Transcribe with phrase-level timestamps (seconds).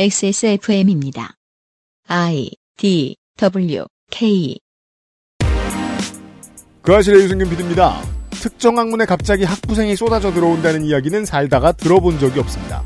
[0.00, 1.34] XSFM입니다.
[2.06, 4.56] I D W K
[6.82, 8.00] 그 아실의 유승균 PD입니다.
[8.30, 12.84] 특정 학문에 갑자기 학부생이 쏟아져 들어온다는 이야기는 살다가 들어본 적이 없습니다.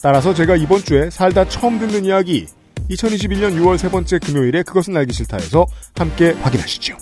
[0.00, 2.46] 따라서 제가 이번 주에 살다 처음 듣는 이야기
[2.88, 6.96] 2021년 6월 세 번째 금요일에 그것은 알기 싫다에서 함께 확인하시죠.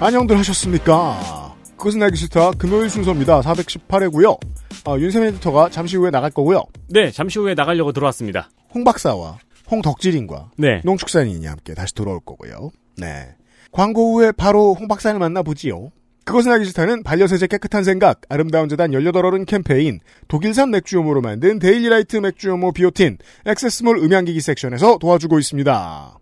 [0.00, 1.54] 안녕들 하셨습니까?
[1.76, 3.40] 그것은 알기 싫다 금요일 순서입니다.
[3.40, 4.38] 418회고요.
[4.86, 6.64] 어, 윤세민 에디터가 잠시 후에 나갈 거고요.
[6.88, 8.50] 네, 잠시 후에 나가려고 들어왔습니다.
[8.74, 9.38] 홍 박사와
[9.70, 10.80] 홍 덕질인과 네.
[10.84, 12.70] 농축산인이 함께 다시 돌아올 거고요.
[12.96, 13.34] 네.
[13.72, 15.90] 광고 후에 바로 홍 박사를 만나보지요.
[16.24, 22.72] 그것은 알기 싫다는 반려세제 깨끗한 생각, 아름다운 재단 18어른 캠페인, 독일산 맥주효모로 만든 데일리라이트 맥주효모
[22.72, 26.18] 비오틴, Access Mall 음향기기 섹션에서 도와주고 있습니다.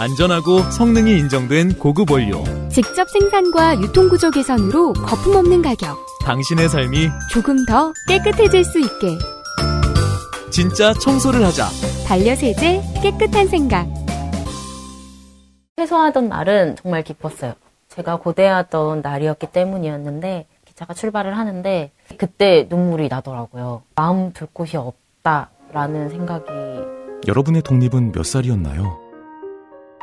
[0.00, 2.44] 안전하고 성능이 인정된 고급 원료.
[2.68, 5.98] 직접 생산과 유통구조 개선으로 거품 없는 가격.
[6.24, 9.18] 당신의 삶이 조금 더 깨끗해질 수 있게.
[10.50, 11.66] 진짜 청소를 하자.
[12.06, 13.88] 반려세제 깨끗한 생각.
[15.74, 17.54] 퇴소하던 날은 정말 기뻤어요.
[17.88, 23.82] 제가 고대하던 날이었기 때문이었는데 기차가 출발을 하는데 그때 눈물이 나더라고요.
[23.96, 26.44] 마음 둘 곳이 없다라는 생각이
[27.26, 29.07] 여러분의 독립은 몇 살이었나요?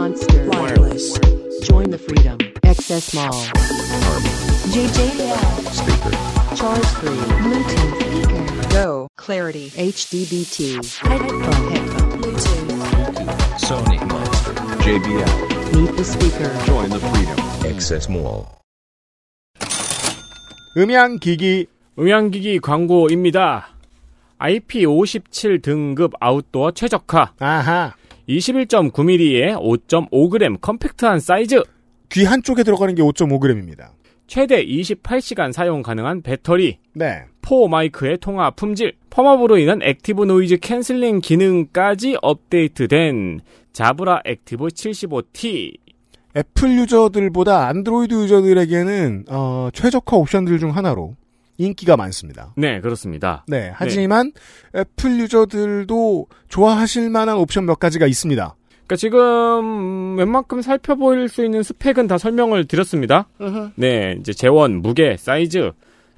[0.00, 1.18] Monster, wireless.
[1.68, 2.38] Join the freedom.
[2.64, 3.36] Access Mall.
[4.72, 5.36] JJL.
[5.76, 6.14] Speaker.
[6.56, 7.10] Charge 3.
[7.44, 8.68] Bluetooth speaker.
[8.72, 9.08] Go.
[9.18, 9.68] Clarity.
[9.76, 10.80] HDBT.
[11.04, 11.52] Headphone.
[11.70, 12.12] Headphone.
[12.16, 12.80] Bluetooth.
[13.60, 13.98] Sony.
[14.08, 14.54] Monster.
[14.80, 15.32] JBL.
[15.76, 16.48] Meet the speaker.
[16.64, 17.38] Join the freedom.
[17.70, 18.46] Access Mall.
[20.78, 21.66] 음향기기
[21.98, 23.68] 음향기기 광고입니다.
[24.38, 27.34] IP57 등급 아웃도어 최적화.
[27.38, 27.99] 아하.
[28.30, 31.62] 21.9mm의 5.5g 컴팩트한 사이즈.
[32.10, 33.90] 귀 한쪽에 들어가는 게 5.5g입니다.
[34.26, 36.78] 최대 28시간 사용 가능한 배터리.
[36.94, 37.24] 네.
[37.42, 38.94] four 마이크의 통화 품질.
[39.10, 43.40] 펌업으로 인한 active noise canceling 기능까지 업데이트된
[43.72, 45.74] Jabra Active 75T.
[46.36, 51.16] 애플 유저들보다 안드로이드 유저들에게는 어, 최적화 옵션들 중 하나로
[51.60, 52.52] 인기가 많습니다.
[52.56, 53.44] 네, 그렇습니다.
[53.46, 54.32] 네, 하지만
[54.74, 58.56] 애플 유저들도 좋아하실 만한 옵션 몇 가지가 있습니다.
[58.86, 63.28] 그러니까 지금 웬만큼 살펴볼 수 있는 스펙은 다 설명을 드렸습니다.
[63.76, 65.70] 네, 이제 제원, 무게, 사이즈,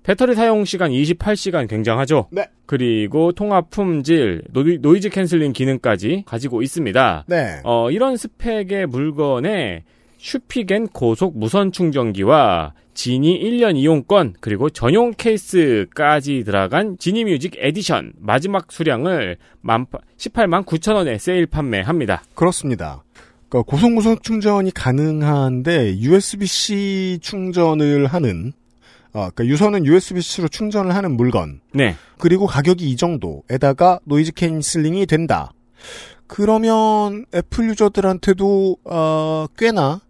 [0.03, 2.29] 배터리 사용 시간 28시간 굉장하죠.
[2.31, 2.47] 네.
[2.67, 7.25] 그리고 통화 품질, noi, noise canceling 기능까지 가지고 있습니다.
[7.29, 7.61] 네.
[7.65, 9.85] 어, 이런 스펙의 물건에
[10.23, 18.71] 슈피겐 고속 무선 충전기와 지니 1년 이용권 그리고 전용 케이스까지 들어간 지니 Music Edition 마지막
[18.71, 22.23] 수량을 18만 9천 원에 세일 판매합니다.
[22.37, 23.03] 그렇습니다.
[23.49, 28.53] 그러니까 고속 무선 충전이 가능한데 USB-C 충전을 하는
[29.15, 31.61] 어, 그러니까 유선은 USB-C로 충전을 하는 물건.
[31.75, 31.97] 네.
[32.19, 35.53] 그리고 가격이 이 정도에다가 noise canceling이 된다.
[36.29, 40.01] 그러면 애플 유저들한테도 어, 꽤나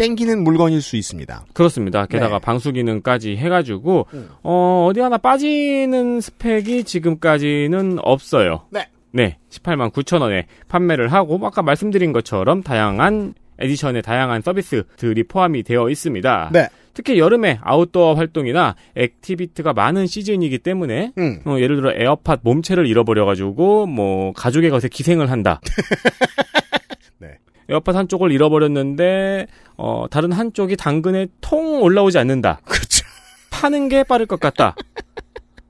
[0.00, 1.44] 땡기는 물건일 수 있습니다.
[1.52, 2.06] 그렇습니다.
[2.06, 2.44] 게다가 네.
[2.44, 4.30] 방수 기능까지 해가지고 음.
[4.42, 8.62] 어, 어디 하나 빠지는 스펙이 지금까지는 없어요.
[8.70, 8.88] 네.
[9.12, 15.90] 네, 18만 9천 원에 판매를 하고 아까 말씀드린 것처럼 다양한 edition의 다양한 서비스들이 포함이 되어
[15.90, 16.50] 있습니다.
[16.52, 16.68] 네.
[16.94, 21.40] 특히 여름에 아웃도어 활동이나 activity가 많은 시즌이기 때문에 음.
[21.44, 25.60] 어, 예를 들어 에어팟 몸체를 잃어버려가지고 뭐 가족의 것에 기생을 한다.
[27.18, 27.36] 네.
[27.70, 29.46] 에어팟 한쪽을 잃어버렸는데
[29.76, 32.60] 어, 다른 한쪽이 당근에 통 올라오지 않는다.
[32.64, 33.04] 그렇죠.
[33.50, 34.74] 파는 게 빠를 것 같다.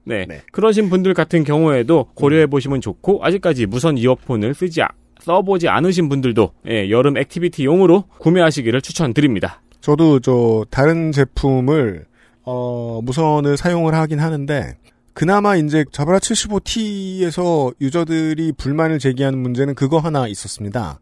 [0.05, 0.25] 네.
[0.27, 0.41] 네.
[0.53, 4.89] 그러신 분들 같은 경우에도 고려해 보시면 좋고 아직까지 무선 이어폰을 쓰지 아-
[5.21, 9.61] 써보지 않으신 분들도 예, 여름 activity용으로 구매하시기를 추천드립니다.
[9.81, 12.07] 저도 저 다른 제품을
[12.43, 14.77] 어, 무선을 사용을 하긴 하는데
[15.13, 20.99] 그나마 이제 Jabra 75T에서 유저들이 불만을 제기하는 문제는 그거 하나 있었습니다.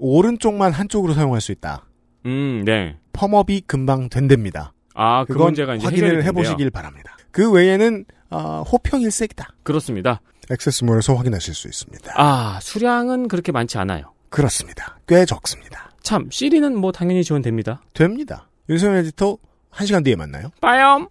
[0.00, 1.84] 오른쪽만 한쪽으로 사용할 수 있다.
[2.26, 2.96] 음, 네.
[3.12, 4.72] 펌업이 금방 된답니다.
[4.94, 6.24] 아, 그 그건 문제가 이제 확인을.
[6.24, 7.16] 해보시길 바랍니다.
[7.30, 9.48] 그 외에는 어, 호평 일색이다.
[9.62, 10.20] 그렇습니다.
[10.50, 12.12] 액세스몰에서 확인하실 수 있습니다.
[12.16, 14.12] 아, 수량은 그렇게 많지 않아요.
[14.30, 14.98] 그렇습니다.
[15.06, 15.90] 꽤 적습니다.
[16.02, 17.82] 참 시리는 뭐 당연히 지원됩니다.
[17.94, 18.48] 됩니다.
[18.68, 19.36] 윤세민 에디터
[19.72, 20.50] 1시간 뒤에 만나요.
[20.60, 21.08] 빠염.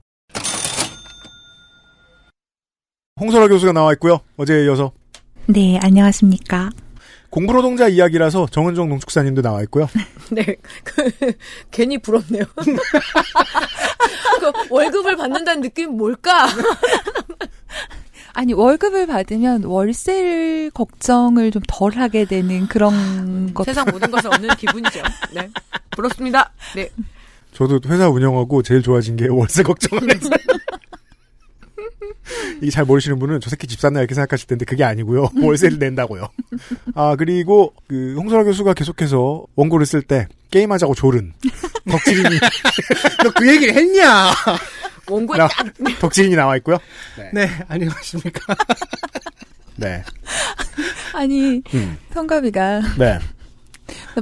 [3.19, 4.19] 홍설아 교수가 나와 있고요.
[4.37, 4.91] 어제에 이어서
[5.47, 6.69] 네, 안녕하십니까.
[7.29, 9.87] 공부노동자 이야기라서 정은정 농축사님도 나와 있고요.
[10.31, 11.11] 네, 그,
[11.71, 12.43] 괜히 부럽네요.
[12.55, 16.47] 그 월급을 받는다는 느낌이 뭘까?
[18.33, 23.63] 아니, 월급을 받으면 월세 걱정을 좀 덜 하게 되는 그런 것.
[23.65, 25.01] 세상 모든 것을 얻는 기분이죠.
[25.33, 25.49] 네.
[25.91, 26.51] 부럽습니다.
[26.75, 26.89] 네.
[27.53, 30.29] 저도 회사 운영하고 제일 좋아진 게 월세 걱정을 해서.
[32.61, 35.29] 이게 잘 모르시는 분은 저 새끼 집 샀나 이렇게 생각하실 텐데 그게 아니고요.
[35.41, 36.27] 월세를 낸다고요.
[36.95, 41.33] 아 그리고 그 홍설아 교수가 계속해서 원고를 쓸 때 게임하자고 조른
[41.89, 42.39] 덕질인이
[43.23, 44.31] 너 그 얘기를 했냐?
[45.09, 45.65] 원고에 나- 딱
[45.99, 46.77] 덕질인이 나와 있고요.
[47.33, 48.55] 네, 안녕하십니까.
[49.75, 50.03] 네.
[51.13, 51.97] 아니, 음.
[52.13, 53.17] 성가비가 네.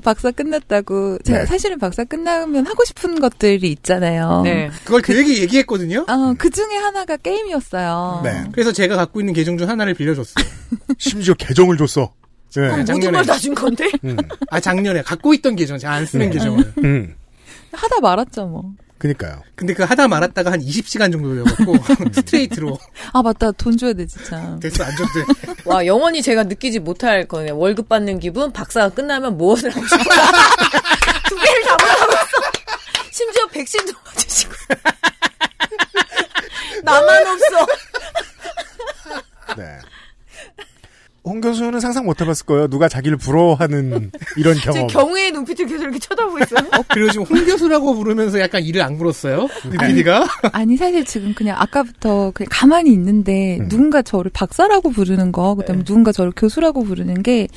[0.04, 1.20] 박사 끝났다고.
[1.24, 1.46] 제가 네.
[1.46, 4.42] 사실은 박사 끝나면 하고 싶은 것들이 있잖아요.
[4.44, 4.70] 네.
[4.84, 6.06] 그걸 그 얘기 얘기했거든요.
[6.08, 8.22] 어, 그 중에 하나가 게임이었어요.
[8.24, 8.44] 네.
[8.52, 10.46] 그래서 제가 갖고 있는 계정 중 하나를 빌려줬어요.
[10.98, 12.12] 심지어 계정을 줬어.
[12.56, 12.62] 네.
[12.62, 13.18] 그럼 모든 작년에.
[13.18, 13.90] 걸다 준 건데?
[14.04, 14.18] 음.
[14.50, 16.34] 아, 작년에 갖고 있던 계정, 제가 안 쓰는 네.
[16.34, 16.74] 계정을.
[16.84, 17.16] 음.
[17.74, 18.72] 하다 말았죠, 뭐.
[18.98, 19.44] 그니까요.
[19.56, 21.76] 근데 그 하다 말았다가 한 20시간 정도 되어갖고,
[22.14, 22.80] 스트레이트로.
[23.14, 23.52] 아, 맞다.
[23.52, 24.58] 돈 줘야 돼, 진짜.
[24.60, 25.54] 됐어, 안 줘도 돼.
[25.66, 27.58] 와, 영원히 제가 느끼지 못할 거네요.
[27.58, 30.04] 월급 받는 기분, 박사가 끝나면 무엇을 하고 싶어요?
[31.30, 33.12] 두 개를 다 있어.
[33.12, 34.54] 심지어 백신도 맞으시고.
[36.84, 37.66] 나만 없어.
[39.58, 39.80] 네.
[41.28, 42.68] 홍 교수는 상상 못 해봤을 거예요.
[42.68, 44.88] 누가 자기를 부러워하는 이런 제 경험.
[44.88, 46.60] 경우의 눈빛을 계속 이렇게 쳐다보고 있어요.
[46.90, 49.48] 그리고 지금 홍 교수라고 부르면서 약간 이를 안 물었어요.
[49.80, 50.26] PD가.
[50.54, 53.68] 아니 사실 지금 그냥 아까부터 그냥 가만히 있는데 음.
[53.68, 57.48] 누군가 저를 박사라고 부르는 거 그다음에 누군가 저를 교수라고 부르는 게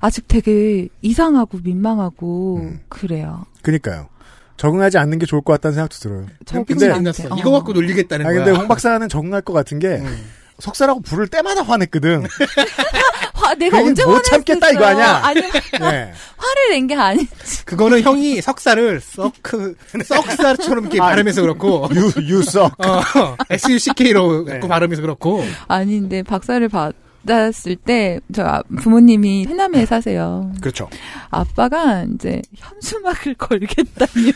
[0.00, 2.80] 아직 되게 이상하고 민망하고 음.
[2.88, 3.46] 그래요.
[3.62, 4.08] 그니까요.
[4.56, 6.26] 적응하지 않는 게 좋을 것 같다는 생각도 들어요.
[6.44, 7.04] 적응이 안.
[7.04, 7.10] 돼.
[7.38, 7.52] 이거 어.
[7.52, 8.44] 갖고 놀리겠다는 아 거야.
[8.44, 10.24] 근데 홍 박사는 적응할 것 같은 게 음.
[10.58, 12.26] 석사라고 부를 때마다 화냈거든.
[13.34, 14.22] 화 내가 괜히 언제 못?
[14.22, 15.20] 참겠다 이거 아니야?
[15.24, 15.40] 아니
[15.80, 16.12] 네.
[16.36, 17.26] 화를 낸 게 아니.
[17.64, 21.88] 그거는 형이 석사를 썩크, 썩사처럼 이렇게 아, 발음해서 그렇고.
[21.94, 22.72] 유 유석.
[22.86, 24.52] 어, SUCK로 네.
[24.52, 25.44] 갖고 발음해서 그렇고.
[25.68, 30.52] 아닌데 박사를 받았을 때 저 부모님이 해남에 사세요.
[30.60, 30.88] 그렇죠.
[31.30, 34.32] 아빠가 이제 현수막을 걸겠다며.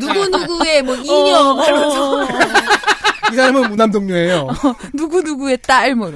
[0.00, 1.62] 누구누구의 뭐 인형.
[1.64, 2.28] 이러면서.
[3.32, 4.48] 이 사람은 무남동료예요.
[4.94, 6.12] 누구 누구의 딸 뭐.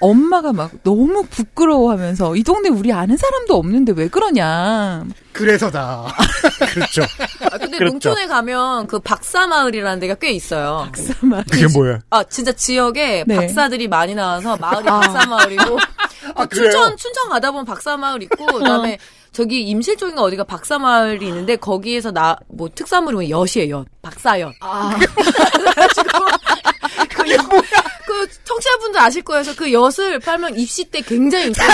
[0.00, 5.04] 엄마가 막 너무 부끄러워하면서 이 동네 우리 아는 사람도 없는데 왜 그러냐.
[5.32, 6.06] 그래서다.
[6.72, 7.02] 그렇죠.
[7.50, 7.92] 아, 근데 그렇죠.
[7.92, 10.88] 농촌에 가면 그 박사마을이라는 데가 꽤 있어요.
[10.92, 11.44] 박사만.
[11.50, 11.98] 그게 뭐야?
[12.10, 13.36] 아, 진짜 지역에 네.
[13.36, 15.00] 박사들이 많이 나와서 마을이 아.
[15.00, 15.78] 박사마을이고.
[16.34, 16.46] 아?
[16.46, 18.98] 춘천, 춘천 가다 보면 박사마을 있고, 그 다음에
[19.32, 23.86] 저기 임실 쪽인가 어디가 박사마을이 있는데, 거기에서 나, 뭐 특산물이 뭐 엿이에요, 엿.
[24.02, 24.52] 박사엿.
[24.60, 24.98] 아.
[24.98, 26.26] 그래가지고,
[27.22, 27.40] 그, 엿,
[28.06, 29.42] 그 청취자분들 아실 거예요.
[29.42, 31.66] 그래서 그 엿을 팔면 입시 때 굉장히 인기가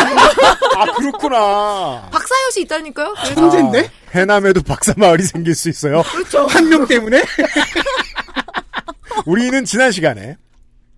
[0.76, 2.08] 아 그렇구나.
[2.10, 3.14] 박사엿이 있다니까요?
[3.34, 3.80] 천재인데?
[3.86, 6.02] 아, 해남에도 박사 마을이 생길 수 있어요.
[6.02, 6.46] 그렇죠.
[6.46, 7.22] 한 명 때문에?
[9.26, 10.36] 우리는 지난 시간에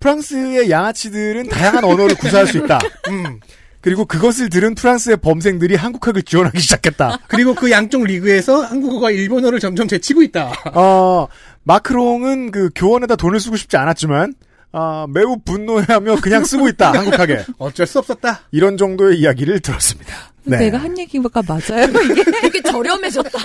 [0.00, 2.78] 프랑스의 양아치들은 다양한 언어를 구사할 수 있다.
[3.08, 3.40] 음.
[3.80, 7.20] 그리고 그것을 들은 프랑스의 범생들이 한국학을 지원하기 시작했다.
[7.28, 10.52] 그리고 그 양쪽 리그에서 한국어가 일본어를 점점 제치고 있다.
[10.74, 11.28] 어,
[11.66, 14.34] 마크롱은 그 교원에다 돈을 쓰고 싶지 않았지만,
[14.70, 17.44] 아, 매우 분노해하며 그냥 쓰고 있다, 한국학에.
[17.58, 18.42] 어쩔 수 없었다.
[18.52, 20.14] 이런 정도의 이야기를 들었습니다.
[20.44, 20.58] 네.
[20.58, 21.88] 내가 한 얘기가 맞아요.
[22.08, 23.38] 이게 되게 저렴해졌다.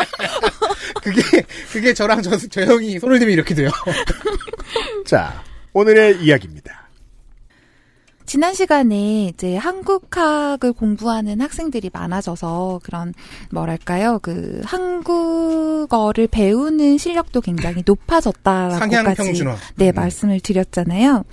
[1.01, 1.21] 그게,
[1.71, 3.71] 그게 저랑 저, 저 형이 손을 대면 이렇게 돼요.
[5.05, 5.41] 자,
[5.73, 6.80] 오늘의 이야기입니다.
[8.25, 13.13] 지난 시간에 이제 한국학을 공부하는 학생들이 많아져서 그런
[13.51, 18.79] 뭐랄까요 그 한국어를 배우는 실력도 굉장히 높아졌다라고까지.
[19.75, 19.95] 네 음.
[19.95, 21.23] 말씀을 드렸잖아요.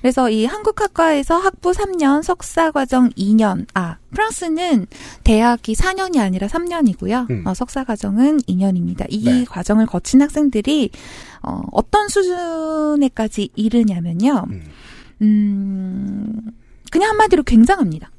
[0.00, 4.86] 그래서 이 한국학과에서 학부 3년, 석사 과정 2년, 아 프랑스는
[5.22, 7.30] 대학이 4년이 아니라 3년이고요.
[7.30, 7.46] 음.
[7.46, 9.06] 어, 석사 과정은 2년입니다.
[9.08, 9.44] 이 네.
[9.44, 10.90] 과정을 거친 학생들이
[11.42, 14.44] 어, 어떤 수준에까지 이르냐면요.
[14.50, 14.64] 음,
[15.22, 16.40] 음,
[16.90, 18.10] 그냥 한마디로 굉장합니다.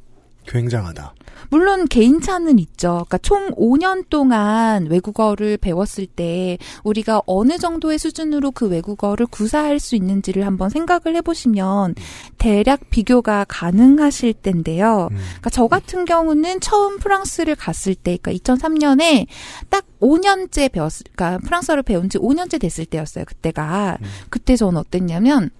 [0.47, 1.13] 굉장하다.
[1.49, 3.05] 물론 개인차는 있죠.
[3.07, 9.95] 그러니까 총 5년 동안 외국어를 배웠을 때 우리가 어느 정도의 수준으로 그 외국어를 구사할 수
[9.95, 11.95] 있는지를 한번 생각을 해보시면
[12.37, 15.09] 대략 비교가 가능하실 텐데요.
[15.11, 15.17] 음.
[15.17, 19.27] 그러니까 저 같은 경우는 처음 프랑스를 갔을 때, 그러니까 2003년에
[19.69, 23.25] 딱 5년째 배웠을, 그러니까 프랑스어를 배운 지 5년째 됐을 때였어요.
[23.25, 23.97] 그때가.
[24.01, 24.07] 음.
[24.29, 25.51] 그때 저는 어땠냐면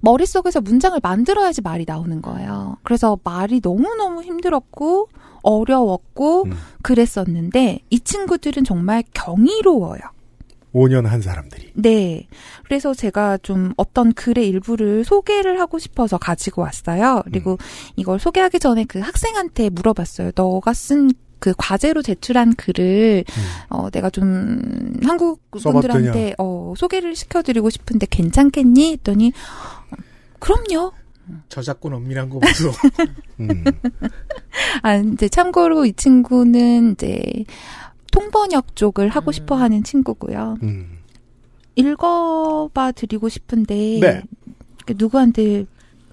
[0.00, 2.76] 머릿속에서 문장을 만들어야지 말이 나오는 거예요.
[2.82, 5.08] 그래서 말이 너무너무 힘들었고
[5.42, 6.52] 어려웠고 음.
[6.82, 10.00] 그랬었는데 이 친구들은 정말 경이로워요.
[10.74, 11.72] 5년 한 사람들이.
[11.74, 12.26] 네.
[12.64, 17.22] 그래서 제가 좀 어떤 글의 일부를 소개를 하고 싶어서 가지고 왔어요.
[17.24, 17.56] 그리고 음.
[17.96, 20.32] 이걸 소개하기 전에 그 학생한테 물어봤어요.
[20.34, 23.24] 너가 쓴 그 과제로 제출한 글을
[23.70, 25.58] 어 내가 좀 한국 음.
[25.58, 25.92] 써봤더냐?
[25.94, 28.92] 분들한테 어 소개를 시켜드리고 싶은데 괜찮겠니?
[28.92, 29.32] 했더니
[29.90, 29.96] 어,
[30.38, 30.92] 그럼요.
[31.48, 32.72] 저작권 엄밀한 거 보소.
[33.40, 33.64] 음.
[34.82, 37.44] 아 이제 참고로 이 친구는 이제
[38.12, 40.56] 통번역 쪽을 하고 싶어 하는 친구고요.
[40.62, 40.98] 음.
[41.76, 44.22] 읽어봐 드리고 싶은데 네.
[44.86, 45.66] 그 누구한테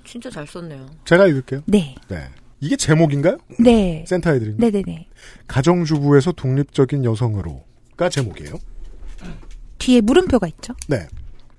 [0.04, 0.86] 진짜 잘 썼네요.
[1.06, 1.62] 제가 읽을게요.
[1.66, 1.96] 네.
[2.08, 2.30] 네.
[2.60, 3.38] 이게 제목인가요?
[3.60, 4.06] 네.
[4.08, 4.56] 센터에 드린.
[4.58, 5.08] 네네네.
[5.48, 8.56] 가정주부에서 독립적인 여성으로가 제목이에요.
[9.78, 10.74] 뒤에 물음표가 있죠.
[10.88, 11.08] 네.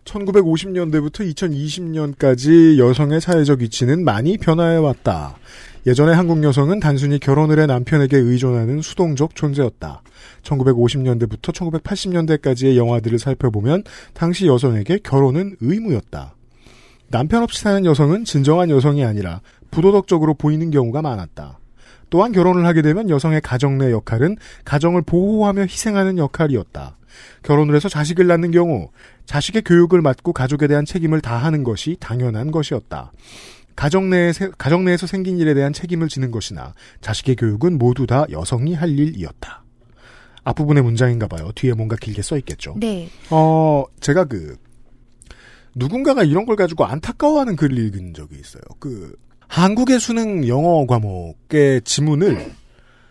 [0.05, 5.37] 1950년대부터 2020년까지 여성의 사회적 위치는 많이 변화해왔다.
[5.87, 10.03] 예전에 한국 여성은 단순히 결혼을 해 남편에게 의존하는 수동적 존재였다.
[10.43, 16.35] 1950년대부터 1980년대까지의 영화들을 살펴보면 당시 여성에게 결혼은 의무였다.
[17.09, 21.59] 남편 없이 사는 여성은 진정한 여성이 아니라 부도덕적으로 보이는 경우가 많았다.
[22.11, 26.97] 또한 결혼을 하게 되면 여성의 가정 내 역할은 가정을 보호하며 희생하는 역할이었다.
[27.43, 28.91] 결혼을 해서 자식을 낳는 경우
[29.25, 33.13] 자식의 교육을 맡고 가족에 대한 책임을 다하는 것이 당연한 것이었다.
[33.75, 38.75] 가정 내에 가정 내에서 생긴 일에 대한 책임을 지는 것이나 자식의 교육은 모두 다 여성이
[38.75, 39.65] 할 일이었다.
[40.45, 41.51] 앞부분의 문장인가 봐요.
[41.55, 42.77] 뒤에 뭔가 길게 써 있겠죠.
[42.79, 43.09] 네.
[43.31, 44.57] 어, 제가 그
[45.75, 48.63] 누군가가 이런 걸 가지고 안타까워하는 글을 읽은 적이 있어요.
[48.79, 49.15] 그
[49.49, 52.53] 한국의 수능 영어 과목의 지문을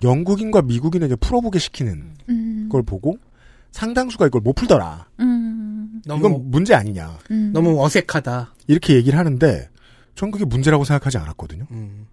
[0.04, 2.70] 영국인과 미국인에게 풀어보게 시키는 음.
[2.72, 3.18] 걸 보고
[3.72, 5.08] 상당수가 이걸 못 풀더라.
[5.20, 6.02] 음.
[6.06, 7.18] 이건 문제 아니냐.
[7.32, 7.52] 음.
[7.54, 8.54] 너무 어색하다.
[8.68, 9.70] 이렇게 얘기를 하는데
[10.16, 11.66] 전 그게 문제라고 생각하지 않았거든요.
[11.72, 12.08] 음.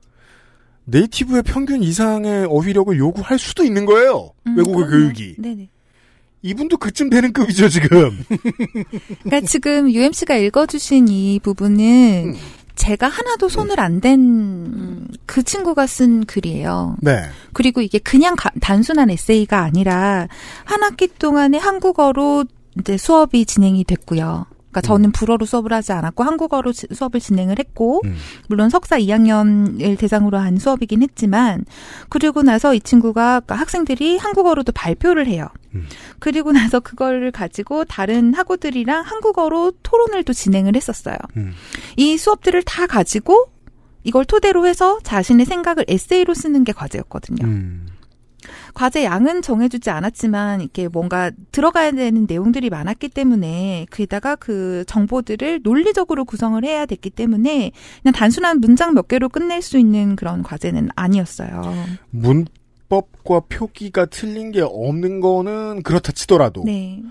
[0.85, 4.33] 네이티브의 평균 이상의 어휘력을 요구할 수도 있는 거예요.
[4.47, 4.87] 음, 외국어.
[4.87, 5.37] 교육이.
[5.39, 5.69] 네네.
[6.43, 8.19] 이분도 그쯤 되는 급이죠, 지금.
[9.23, 12.35] 그러니까 지금 UMC가 읽어주신 이 부분은
[12.83, 16.97] 제가 하나도 손을 안 댄 그 친구가 쓴 글이에요.
[17.01, 17.23] 네.
[17.53, 20.27] 그리고 이게 그냥 가- 단순한 에세이가 아니라
[20.65, 22.45] 한 학기 동안에 한국어로
[22.81, 24.47] 이제 수업이 진행이 됐고요.
[24.73, 28.17] 그러니까 저는 불어로 수업을 하지 않았고 한국어로 지- 수업을 진행을 했고 음.
[28.49, 31.65] 물론 석사 2학년을 대상으로 한 수업이긴 했지만
[32.09, 35.49] 그리고 나서 이 친구가 그러니까 학생들이 한국어로도 발표를 해요.
[35.75, 35.87] 음.
[36.19, 41.17] 그리고 나서 그걸 가지고 다른 학우들이랑 한국어로 토론을 또 진행을 했었어요.
[41.37, 41.53] 음.
[41.97, 43.47] 이 수업들을 다 가지고
[44.05, 47.45] 이걸 토대로 해서 자신의 생각을 에세이로 쓰는 게 과제였거든요.
[47.45, 47.87] 음.
[48.75, 56.25] 과제 양은 정해주지 않았지만 이렇게 뭔가 들어가야 되는 내용들이 많았기 때문에 그에다가 그 정보들을 논리적으로
[56.25, 57.73] 구성을 해야 됐기 때문에
[58.03, 61.63] 그냥 단순한 문장 몇 개로 끝낼 수 있는 그런 과제는 아니었어요.
[62.11, 67.03] 문법과 표기가 틀린 게 없는 거는 그렇다 치더라도 네.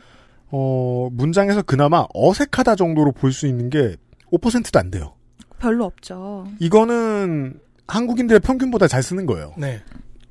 [0.49, 3.95] 어, 문장에서 그나마 어색하다 정도로 볼 수 있는 게
[4.31, 5.13] 5%도 안 돼요.
[5.59, 6.47] 별로 없죠.
[6.59, 9.53] 이거는 한국인들의 평균보다 잘 쓰는 거예요.
[9.57, 9.81] 네.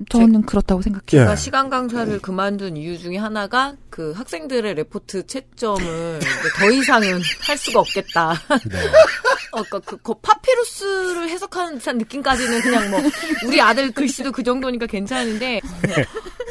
[0.09, 1.25] 저는 그렇다고 생각해요.
[1.25, 1.37] 제가 예.
[1.37, 6.21] 시간 강사를 그만둔 이유 중에 하나가 그 학생들의 레포트 채점을
[6.59, 8.35] 더 이상은 할 수가 없겠다.
[8.71, 8.79] 네.
[9.53, 13.01] 어, 그, 그, 그 파피루스를 해석하는 듯한 느낌까지는 그냥 뭐
[13.47, 15.61] 우리 아들 글씨도 그 정도니까 괜찮은데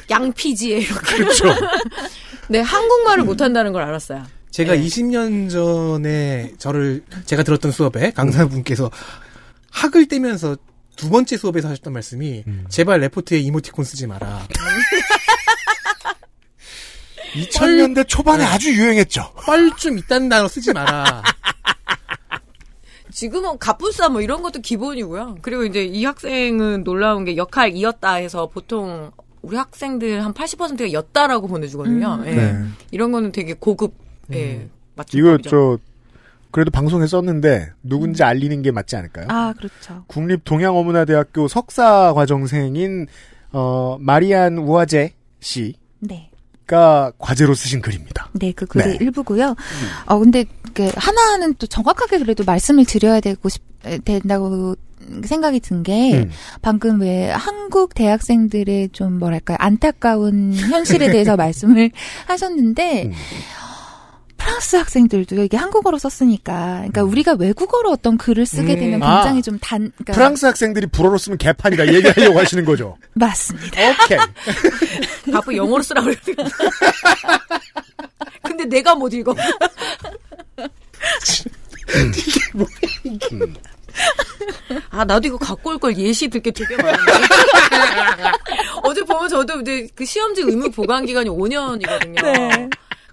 [0.09, 1.15] 양피지에 이렇게.
[1.17, 1.45] 그렇죠.
[2.49, 4.23] 네 한국말을 못한다는 걸 알았어요.
[4.51, 4.81] 제가 네.
[4.83, 8.91] 20년 전에 저를 제가 들었던 수업에 강사분께서
[9.71, 10.57] 학을 떼면서
[10.99, 12.65] 두 번째 수업에서 하셨던 말씀이 음.
[12.67, 14.45] 제발 레포트에 이모티콘 쓰지 마라.
[17.35, 19.31] 2000년대 초반에 아주 유행했죠.
[19.45, 21.23] 뻘좀 있다는 단어 쓰지 마라.
[23.13, 25.37] 지금은 갑분싸 뭐 이런 것도 기본이고요.
[25.41, 31.47] 그리고 이제 이 학생은 놀라운 게 역할 이었다 해서 보통 우리 학생들 한 80%가 였다라고
[31.47, 32.15] 보내주거든요.
[32.23, 32.27] 음.
[32.27, 32.35] 예.
[32.35, 32.65] 네.
[32.91, 33.93] 이런 거는 되게 고급
[34.33, 35.49] 예, 이거 맞춤법이죠.
[35.49, 35.77] 저
[36.51, 39.27] 그래도 방송에 썼는데 누군지 알리는 게 맞지 않을까요?
[39.29, 40.03] 아, 그렇죠.
[40.07, 43.07] 국립 동양어문화대학교 석사 과정생인
[43.51, 46.31] 어, 마리안 우아제 씨가 네.
[47.17, 48.29] 과제로 쓰신 글입니다.
[48.33, 48.97] 네, 그 글의 네.
[48.99, 49.55] 일부고요.
[50.05, 53.63] 어, 근데 그 하나는 또 정확하게 그래도 말씀을 드려야 되고 싶,
[54.03, 54.75] 된다고
[55.23, 56.31] 생각이 든게 음.
[56.61, 61.91] 방금 왜 한국 대학생들의 좀 뭐랄까요 안타까운 현실에 대해서 말씀을
[62.27, 63.11] 하셨는데 음.
[64.39, 68.79] 프랑스 학생들도 이게 한국어로 썼으니까 그러니까 우리가 외국어로 어떤 글을 쓰게 음.
[68.79, 69.15] 되면 아.
[69.21, 72.97] 굉장히 좀단 그러니까 프랑스 학생들이 불어로 쓰면 개판이다 이 얘기하려고 하시는 거죠.
[73.13, 73.81] 맞습니다.
[74.03, 74.17] 오케이.
[75.31, 76.49] 바쁘 영어로 쓰라고 그랬더니.
[78.43, 79.35] 근데 내가 못 읽어.
[84.91, 87.11] 아, 나도 이거 갖고 올 걸 예시 듣게 되게 많은데.
[88.83, 92.21] 어제 보면 저도 이제 그 시험지 의무 보관 기간이 5년이거든요.
[92.21, 92.69] 네.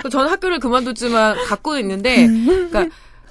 [0.07, 2.87] 그 저는 학교를 그만뒀지만 갖고 있는데, 그러니까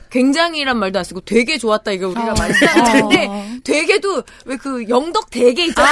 [0.09, 5.65] 굉장히란 말도 안 쓰고 되게 좋았다 이거 우리가 많이 쓰는데 되게도 왜 그 영덕 대게
[5.67, 5.91] 있잖아요.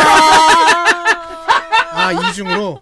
[1.91, 2.81] 아, 이중으로?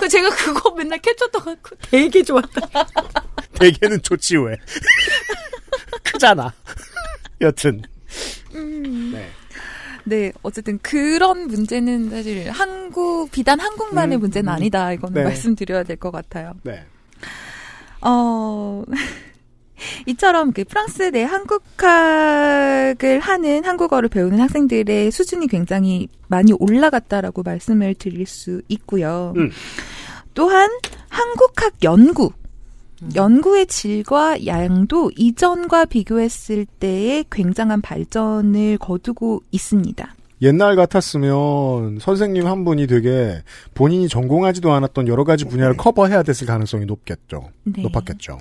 [0.00, 2.60] 그 제가 그거 맨날 캡쳐떠갖고 되게 좋았다.
[3.58, 4.56] 대게는 좋지 왜?
[6.04, 6.52] 크잖아.
[7.40, 7.82] 여튼
[10.04, 14.54] 네, 어쨌든 그런 문제는 사실 한국 비단 한국만의 음, 문제는 음.
[14.54, 14.92] 아니다.
[14.92, 15.24] 이거는 네.
[15.24, 16.54] 말씀드려야 될 것 같아요.
[16.64, 16.84] 네.
[18.02, 18.84] 어,
[20.06, 28.26] 이처럼 그 프랑스 내 한국학을 하는 한국어를 배우는 학생들의 수준이 굉장히 많이 올라갔다라고 말씀을 드릴
[28.26, 29.32] 수 있고요.
[29.36, 29.50] 음.
[30.34, 30.70] 또한
[31.08, 32.30] 한국학 연구,
[33.14, 40.14] 연구의 질과 양도 이전과 비교했을 때에 굉장한 발전을 거두고 있습니다.
[40.42, 43.42] 옛날 같았으면 선생님 한 분이 되게
[43.74, 47.48] 본인이 전공하지도 않았던 여러 가지 분야를 커버해야 됐을 가능성이 높겠죠.
[47.64, 47.82] 네.
[47.82, 48.38] 높았겠죠.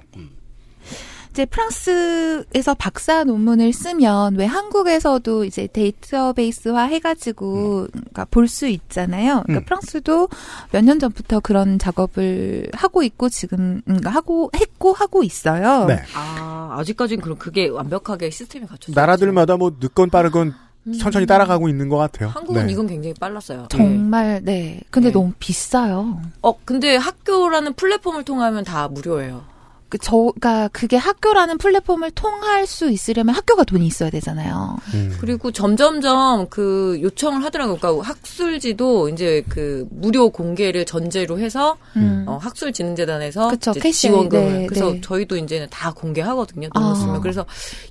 [1.30, 9.44] 이제 프랑스에서 박사 논문을 쓰면 왜 한국에서도 이제 데이터베이스화 해가지고 그러니까 볼 수 있잖아요.
[9.46, 9.66] 그러니까 음.
[9.66, 10.28] 프랑스도
[10.74, 15.86] 몇 년 전부터 그런 작업을 하고 있고 지금 그러니까 하고 했고 하고 있어요.
[15.86, 16.02] 네.
[16.16, 19.00] 아, 아직까지는 그럼 그게 완벽하게 시스템이 갖춰져.
[19.00, 20.54] 나라들마다 뭐 늦건 빠르건
[21.00, 22.30] 천천히 따라가고 있는 것 같아요.
[22.30, 22.72] 한국은 네.
[22.72, 23.68] 이건 굉장히 빨랐어요.
[23.70, 24.82] 정말 네.
[24.90, 26.20] 근데 너무 비싸요.
[26.42, 29.44] 어, 근데 학교라는 플랫폼을 통하면 다 무료예요.
[29.92, 34.78] 그 저가 그게 학교라는 플랫폼을 통할 수 있으려면 학교가 돈이 있어야 되잖아요.
[34.94, 35.18] 음.
[35.20, 37.76] 그리고 점점점 그 요청을 하더라고요.
[37.78, 42.24] 그러니까 학술지도 이제 그 무료 공개를 전제로 해서 음.
[42.26, 45.02] 어, 학술진흥재단에서 그쵸, 지원금을 네, 그래서 네.
[45.02, 46.70] 저희도 이제는 다 공개하거든요.
[46.74, 46.96] 아.
[46.96, 47.46] 쓰면 그래서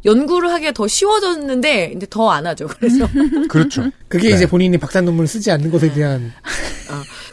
[0.07, 2.67] 연구를 하기가 더 쉬워졌는데 이제 더 안 하죠.
[2.67, 3.07] 그래서
[3.51, 3.91] 그렇죠.
[4.09, 6.33] 그게 이제 본인이 박사 논문을 쓰지 않는 것에 대한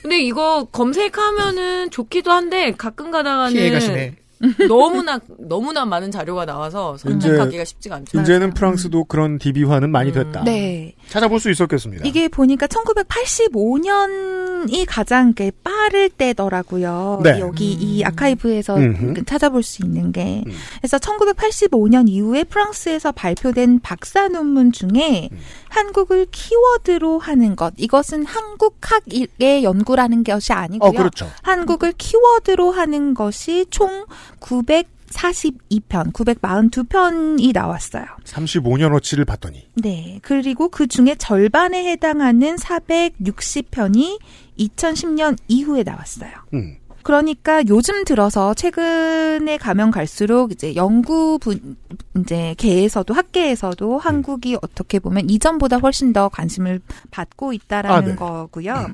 [0.01, 4.15] 근데 이거 검색하면은 좋기도 한데 가끔 가다가는 피해가 심해.
[4.67, 8.21] 너무나 너무나 많이 자료가 나와서 선택하기가 쉽지가 않죠.
[8.21, 10.43] 이제는 프랑스도 그런 DB화는 많이 됐다.
[10.43, 10.93] 네.
[11.10, 12.06] 찾아볼 수 있었겠습니다.
[12.06, 17.21] 이게 보니까 1985년이 가장 그 빠를 때더라고요.
[17.23, 17.39] 네.
[17.39, 19.13] 여기 이 아카이브에서 음흠.
[19.15, 20.43] 그 찾아볼 수 있는 게.
[20.80, 25.38] 그래서 1985년 이후에 프랑스에서 발표된 박사 논문 중에 음.
[25.69, 27.73] 한국을 키워드로 하는 것.
[27.78, 30.89] 이것은 한국학의 연구라는 것이 아니고요.
[30.89, 31.30] 어, 그렇죠.
[31.43, 34.06] 한국을 키워드로 하는 것이 총
[34.40, 38.06] 942편, 942편이 나왔어요.
[38.24, 40.20] 35년어치를 봤더니 네.
[40.22, 44.20] 그리고 그 중에 절반에 해당하는 460편이
[44.60, 46.32] 2010년 이후에 나왔어요.
[46.54, 46.78] 음.
[47.08, 51.78] 그러니까 요즘 들어서 최근에 가면 갈수록 이제 연구 분
[52.17, 58.15] 이제 계에서도 학계에서도 한국이 어떻게 보면 이전보다 훨씬 더 관심을 받고 있다라는 아, 네.
[58.17, 58.89] 거고요.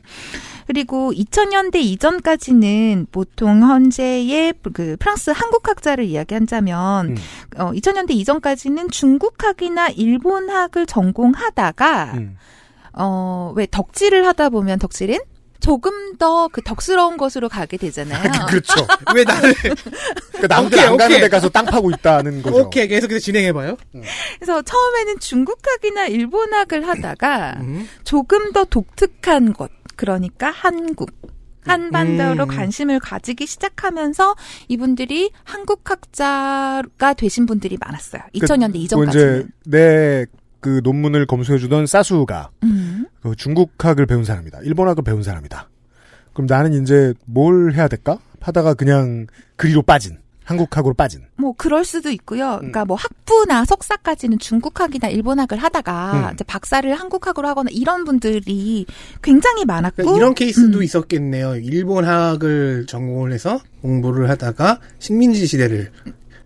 [0.68, 7.18] 그리고 2000년대 이전까지는 보통 현재의 그 프랑스 한국학자를 이야기하자면
[7.58, 12.38] 어 2000년대 이전까지는 중국학이나 일본학을 전공하다가 음.
[12.94, 15.18] 어, 왜 덕질을 하다 보면 덕질은
[15.64, 18.22] 조금 더 그 덕스러운 곳으로 가게 되잖아요.
[18.50, 18.86] 그렇죠.
[19.16, 19.54] 왜 나를
[20.34, 21.22] 그러니까 남들 오케이, 안 가는 오케이.
[21.22, 22.58] 데 가서 땅 파고 있다는 거죠.
[22.58, 23.78] 오케이 계속해서 진행해봐요.
[24.40, 27.88] 그래서 처음에는 중국학이나 일본학을 하다가 음.
[28.04, 31.12] 조금 더 독특한 곳, 그러니까 한국.
[31.66, 32.48] 한반도로 음.
[32.50, 34.36] 관심을 가지기 시작하면서
[34.68, 38.22] 이분들이 한국 학자가 되신 분들이 많았어요.
[38.36, 39.40] 2000년대 그, 이전까지는.
[39.40, 40.26] 이제 내
[40.64, 43.06] 그 논문을 검수해주던 사수가 음.
[43.22, 44.62] 그 중국학을 배운 사람이다.
[44.64, 45.70] 일본학을 배운 사람이다.
[46.32, 48.18] 그럼 나는 이제 뭘 해야 될까?
[48.40, 51.22] 하다가 그냥 그리로 빠진 한국학으로 빠진.
[51.36, 52.54] 뭐 그럴 수도 있고요.
[52.54, 52.58] 음.
[52.58, 56.34] 그러니까 뭐 학부나 석사까지는 중국학이나 일본학을 하다가 음.
[56.34, 58.86] 이제 박사를 한국학으로 하거나 이런 분들이
[59.22, 60.84] 굉장히 많았고 그러니까 이런 케이스도 음.
[60.84, 61.58] 있었겠네요.
[61.58, 65.92] 일본학을 전공을 해서 공부를 하다가 식민지 시대를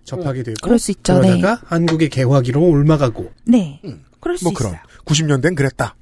[0.03, 1.19] 접하게 되고 그럴 수 있죠.
[1.19, 3.81] 그러다가 한국의 개화기로 올라가고 네.
[4.19, 4.81] 그럴 수뭐 그런 있어요.
[5.05, 5.95] 90년대는 그랬다.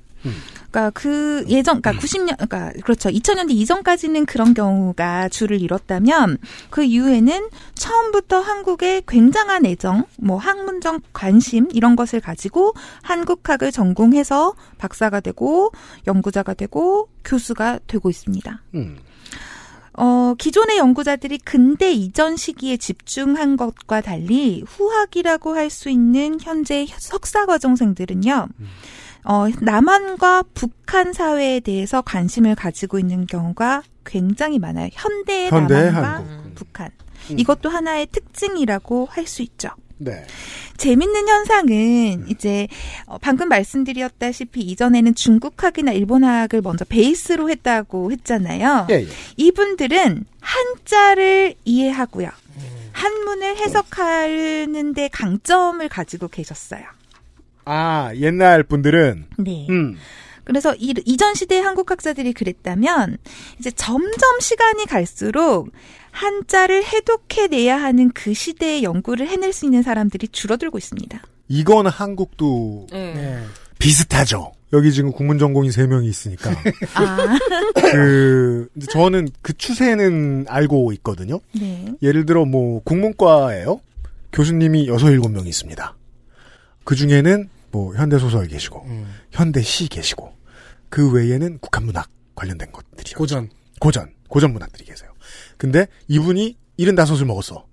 [0.75, 3.09] 그러니까 그 예전 그러니까 90년 그러니까 그렇죠.
[3.09, 6.37] 2000년대 이전까지는 그런 경우가 주를 이뤘다면
[6.69, 12.73] 그 이후에는 처음부터 한국에 굉장한 애정, 뭐 학문적 관심 이런 것을 가지고
[13.03, 15.71] 한국학을 전공해서 박사가 되고
[16.07, 18.61] 연구자가 되고 교수가 되고 있습니다.
[18.75, 18.97] 음.
[19.97, 27.45] 어, 기존의 연구자들이 근대 이전 시기에 집중한 것과 달리 후학이라고 할 수 있는 현재 석사
[27.45, 28.47] 과정생들은요.
[29.25, 34.89] 어, 남한과 북한 사회에 대해서 관심을 가지고 있는 경우가 굉장히 많아요.
[34.91, 36.55] 현대의 현대의 남한과 한국.
[36.55, 36.91] 북한.
[37.31, 37.39] 음.
[37.39, 39.69] 이것도 하나의 특징이라고 할 수 있죠.
[39.97, 40.25] 네.
[40.77, 42.67] 재밌는 현상은 이제
[43.05, 48.87] 어, 방금 말씀드렸다시피 이전에는 중국학이나 일본학을 먼저 베이스로 했다고 했잖아요.
[48.89, 49.07] 예, 예.
[49.37, 52.29] 이분들은 한자를 이해하고요.
[52.91, 56.83] 한문을 해석하는데 강점을 가지고 계셨어요.
[57.65, 59.67] 아, 옛날 분들은 네.
[59.69, 59.97] 음.
[60.45, 63.17] 그래서 이, 이전 시대 한국 학자들이 그랬다면
[63.59, 65.69] 이제 점점 시간이 갈수록
[66.11, 71.21] 한자를 해독해내야 하는 그 시대의 연구를 해낼 수 있는 사람들이 줄어들고 있습니다.
[71.49, 73.43] 이건 한국도 네.
[73.79, 74.53] 비슷하죠.
[74.73, 76.51] 여기 지금 국문 전공이 세 명이 있으니까.
[76.95, 77.37] 아,
[77.91, 81.39] 그 이제 저는 그 추세는 알고 있거든요.
[81.53, 81.93] 네.
[82.01, 83.79] 예를 들어 뭐 국문과예요.
[84.31, 85.95] 교수님이 여섯 일곱 명 있습니다.
[86.83, 88.85] 그 중에는 뭐 현대 소설 계시고
[89.31, 90.31] 현대 시 계시고
[90.87, 93.17] 그 외에는 국한 문학 관련된 것들이요.
[93.17, 93.49] 고전.
[93.81, 95.11] 고전 고전 문학들이 계세요.
[95.57, 97.65] 근데 이분이 75을 먹었어.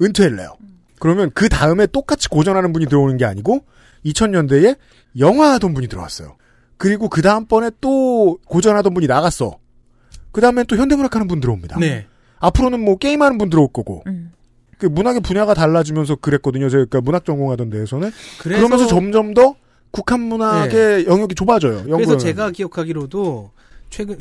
[0.00, 0.56] 은퇴를 해요.
[1.00, 3.64] 그러면 그 다음에 똑같이 고전하는 분이 들어오는 게 아니고
[4.04, 4.78] 2000년대에
[5.18, 6.36] 영화 하던 분이 들어왔어요.
[6.76, 9.58] 그리고 그 다음번에 또 고전하던 분이 나갔어.
[10.30, 11.80] 그 다음에 또 현대문학 하는 분 들어옵니다.
[11.80, 12.06] 네.
[12.38, 14.04] 앞으로는 뭐 게임하는 분 들어올 거고.
[14.06, 14.30] 음.
[14.78, 16.68] 그 문학의 분야가 달라지면서 그랬거든요.
[16.68, 18.10] 제가 그러니까 문학 전공하던 데에서는.
[18.40, 19.56] 그래서- 그러면서 점점 더
[19.90, 21.84] 국한 문학의 영역이 좁아져요.
[21.84, 22.16] 그래서.
[22.18, 23.50] 제가 기억하기로도
[23.90, 24.16] 최근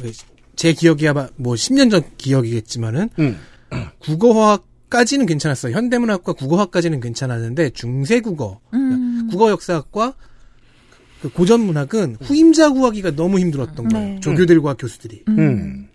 [0.55, 3.37] 제 기억이 아마 뭐 10년 전 기억이겠지만은 음.
[3.99, 5.75] 국어화까지는 괜찮았어요.
[5.75, 9.27] 현대문학과 국어화까지는 괜찮았는데 중세국어, 음.
[9.29, 10.13] 국어 역사학과
[11.21, 14.07] 그 고전 문학은 후임자 구하기가 너무 힘들었던 거예요.
[14.15, 14.19] 네.
[14.19, 15.23] 조교들과 교수들이.
[15.29, 15.87] 음.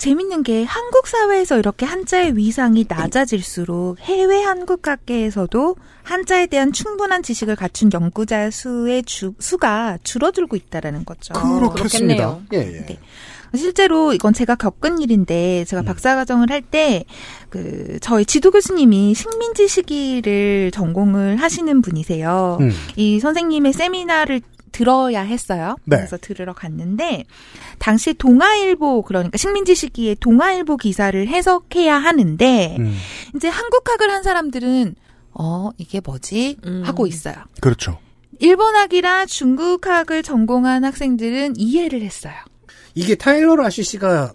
[0.00, 7.90] 재밌는 게 한국 사회에서 이렇게 한자의 위상이 낮아질수록 해외 한국학계에서도 한자에 대한 충분한 지식을 갖춘
[7.92, 11.34] 연구자 수의 주, 수가 줄어들고 있다라는 거죠.
[11.34, 12.38] 그렇겠습니다.
[12.54, 12.86] 예, 예.
[12.86, 12.98] 네.
[13.54, 17.04] 실제로 이건 제가 겪은 일인데 제가 박사과정을 할 때
[17.50, 22.58] 그 저희 지도 교수님이 식민지 시기를 전공을 하시는 분이세요.
[22.60, 22.70] 음.
[22.96, 24.40] 이 선생님의 세미나를
[24.80, 25.76] 들어야 했어요.
[25.84, 25.96] 네.
[25.98, 27.24] 그래서 들으러 갔는데
[27.78, 32.96] 당시 동아일보 그러니까 식민지 시기에 동아일보 기사를 해석해야 하는데 음.
[33.36, 34.94] 이제 한국학을 한 사람들은
[35.34, 37.34] 어 이게 뭐지 하고 있어요.
[37.60, 37.98] 그렇죠.
[38.38, 42.34] 일본학이라 중국학을 전공한 학생들은 이해를 했어요.
[42.94, 44.32] 이게 타일러 라쉬 씨가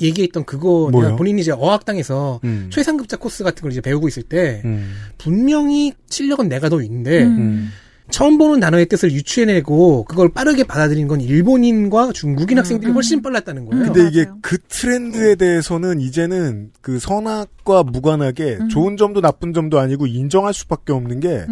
[0.00, 2.70] 얘기했던 그거 본인이 이제 어학당에서 음.
[2.72, 4.94] 최상급자 코스 같은 걸 이제 배우고 있을 때 음.
[5.18, 7.70] 분명히 실력은 내가 더 있는데 음.
[8.10, 13.84] 처음 보는 단어의 뜻을 유추해내고 그걸 빠르게 받아들인 건 일본인과 중국인 학생들이 훨씬 빨랐다는 거예요.
[13.86, 18.68] 근데 이게 그 트렌드에 대해서는 이제는 그 선악과 무관하게 음.
[18.68, 21.46] 좋은 점도 나쁜 점도 아니고 인정할 수밖에 없는 게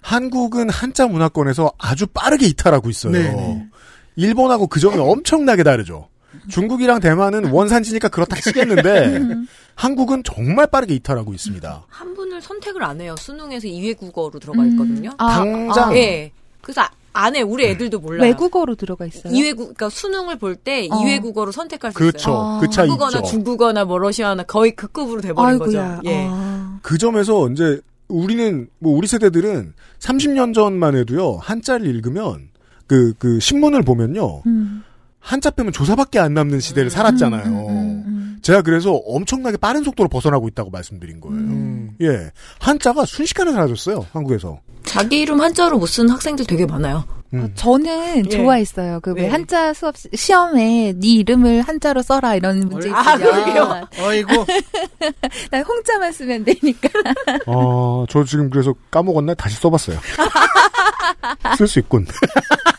[0.00, 3.12] 한국은 한자 문화권에서 아주 빠르게 이탈하고 있어요.
[3.12, 3.68] 네.
[4.14, 6.08] 일본하고 그 점이 엄청나게 다르죠.
[6.48, 9.20] 중국이랑 대만은 원산지니까 그렇다 치겠는데
[9.74, 11.84] 한국은 정말 빠르게 이탈하고 있습니다.
[11.88, 13.14] 한 분을 선택을 안 해요.
[13.18, 15.10] 수능에서 2외 국어로 들어가 있거든요.
[15.18, 16.30] 아, 당장 아, 예.
[16.62, 18.28] 그래서 아- 안에 우리 애들도 몰라요.
[18.28, 19.32] 외국어로 들어가 있어요.
[19.32, 20.96] 2외 국, 그러니까 수능을 볼때 어.
[20.98, 22.18] 2외 국어로 선택할 수 그렇죠.
[22.18, 22.58] 있어요.
[22.60, 23.30] 그 차이 한국어나 있죠.
[23.30, 25.96] 중국어나 뭐 러시아나 거의 그 급으로 돼 버린 아이고야.
[25.96, 26.10] 거죠.
[26.10, 26.26] 예.
[26.30, 26.78] 아.
[26.82, 32.50] 그 점에서 이제 우리는 뭐 우리 세대들은 30년 전만 해도요 한자를 읽으면
[32.86, 34.84] 그그 신문을 보면요 음.
[35.26, 37.44] 한자 빼면 조사밖에 안 남는 시대를 살았잖아요.
[37.68, 38.38] 음.
[38.42, 41.36] 제가 그래서 엄청나게 빠른 속도로 벗어나고 있다고 말씀드린 거예요.
[41.36, 41.90] 음.
[42.00, 44.60] 예, 한자가 순식간에 사라졌어요 한국에서.
[44.84, 47.04] 자기 이름 한자로 못 쓰는 학생들 되게 많아요.
[47.34, 47.50] 음.
[47.56, 48.28] 저는 예.
[48.28, 49.00] 좋아했어요.
[49.00, 49.28] 그왜 네.
[49.28, 53.88] 한자 수업 시- 시험에 네 이름을 한자로 써라 이런 문제 있으면 아, 그러게요?
[53.98, 54.46] 어이고
[55.50, 56.88] 난 홍자만 쓰면 되니까.
[57.48, 59.98] 어, 저 지금 그래서 까먹었나 다시 써봤어요.
[61.58, 62.06] 쓸 수 있군.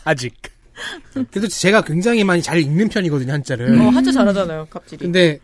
[0.04, 0.34] 아직.
[1.30, 3.80] 그래도 제가 굉장히 많이 잘 읽는 편이거든요 한자를.
[3.80, 5.04] 어, 한자 잘하잖아요, 갑자기.
[5.04, 5.38] 근데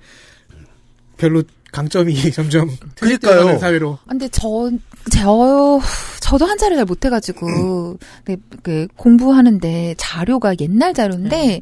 [1.17, 1.43] 별로
[1.73, 2.97] 강점이 점점 그러니까요.
[2.97, 3.99] 퇴색되어가는 사회로.
[4.09, 4.71] 근데 저,
[5.11, 5.81] 저,
[6.21, 11.61] 저도 한자를 잘 못해가지고, 그, 그 공부하는데 자료가 옛날 자료인데,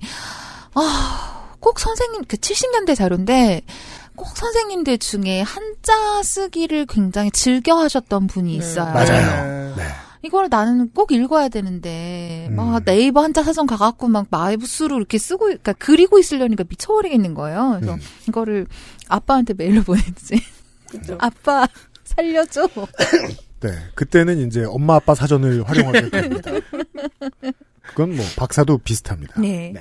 [0.74, 3.62] 아, 꼭 선생님, 그 70년대 자료인데,
[4.14, 8.92] 꼭 선생님들 중에 한자 쓰기를 굉장히 즐겨 하셨던 분이 있어요.
[8.92, 9.74] 맞아요.
[9.76, 9.84] 네.
[10.22, 15.72] 이걸 나는 꼭 읽어야 되는데, 막 네이버 한자 사전 가갖고 막 마이부스로 이렇게 쓰고, 그러니까
[15.74, 17.78] 그리고 있으려니까 미쳐버리겠는 거예요.
[17.80, 18.66] 그래서 이거를
[19.08, 20.40] 아빠한테 메일로 보냈지.
[21.18, 21.66] 아빠,
[22.04, 22.68] 살려줘.
[23.60, 26.50] 네, 그때는 이제 엄마 아빠 사전을 활용하게 됩니다.
[27.88, 29.40] 그건 뭐 박사도 비슷합니다.
[29.40, 29.74] 네.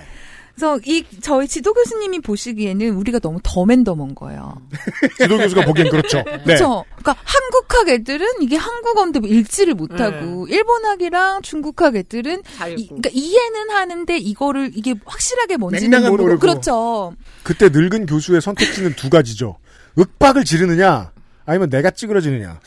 [0.61, 4.61] 그래서 이 저희 지도 교수님이 보시기에는 우리가 너무 더맨더먼 거예요.
[5.17, 6.17] 지도 교수가 보기엔 그렇죠.
[6.23, 6.37] 네.
[6.43, 6.85] 그렇죠.
[6.97, 12.43] 그러니까 한국학 애들은 이게 한국어인데 뭐 읽지를 못하고 일본학이랑 중국학 애들은
[12.77, 16.39] 이, 그러니까 이해는 하는데 이거를 이게 확실하게 뭔지는 모르고 모르고.
[16.39, 17.15] 그렇죠.
[17.41, 19.57] 그때 늙은 교수의 선택지는 두 가지죠.
[19.97, 21.11] 윽박을 지르느냐,
[21.45, 22.59] 아니면 내가 찌그러지느냐.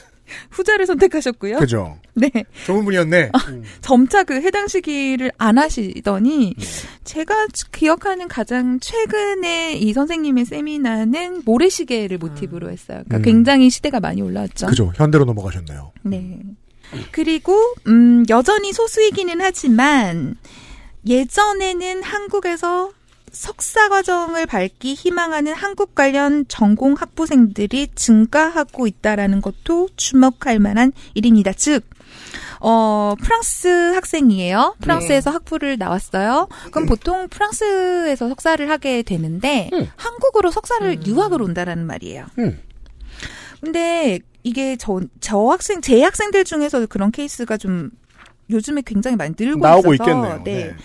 [0.50, 1.58] 후자를 선택하셨고요.
[1.58, 1.98] 그죠.
[2.14, 2.30] 네.
[2.66, 3.30] 좋은 분이었네.
[3.80, 6.54] 점차 그 해당 시기를 안 하시더니
[7.04, 13.02] 제가 기억하는 가장 최근에 이 선생님의 세미나는 모래시계를 모티브로 했어요.
[13.06, 13.22] 그러니까 음.
[13.22, 14.66] 굉장히 시대가 많이 올라왔죠.
[14.66, 14.92] 그죠.
[14.94, 15.92] 현대로 넘어가셨네요.
[16.02, 16.40] 네.
[17.10, 17.54] 그리고
[17.88, 20.36] 음 여전히 소수이기는 하지만
[21.06, 22.92] 예전에는 한국에서
[23.34, 31.52] 석사 과정을 밟기 희망하는 한국 관련 전공 학부생들이 증가하고 있다라는 것도 주목할 만한 일입니다.
[31.52, 31.84] 즉
[32.60, 34.76] 어, 프랑스 학생이에요.
[34.80, 36.48] 프랑스에서 학부를 나왔어요.
[36.70, 42.26] 그럼 보통 프랑스에서 석사를 하게 되는데 한국으로 석사를 유학을 온다라는 말이에요.
[42.38, 42.58] 음.
[43.60, 47.90] 근데 이게 저, 저 학생, 제 학생들 중에서 그런 케이스가 좀
[48.50, 50.42] 요즘에 굉장히 많이 늘고 나오고 있어서 있겠네요.
[50.44, 50.76] 네.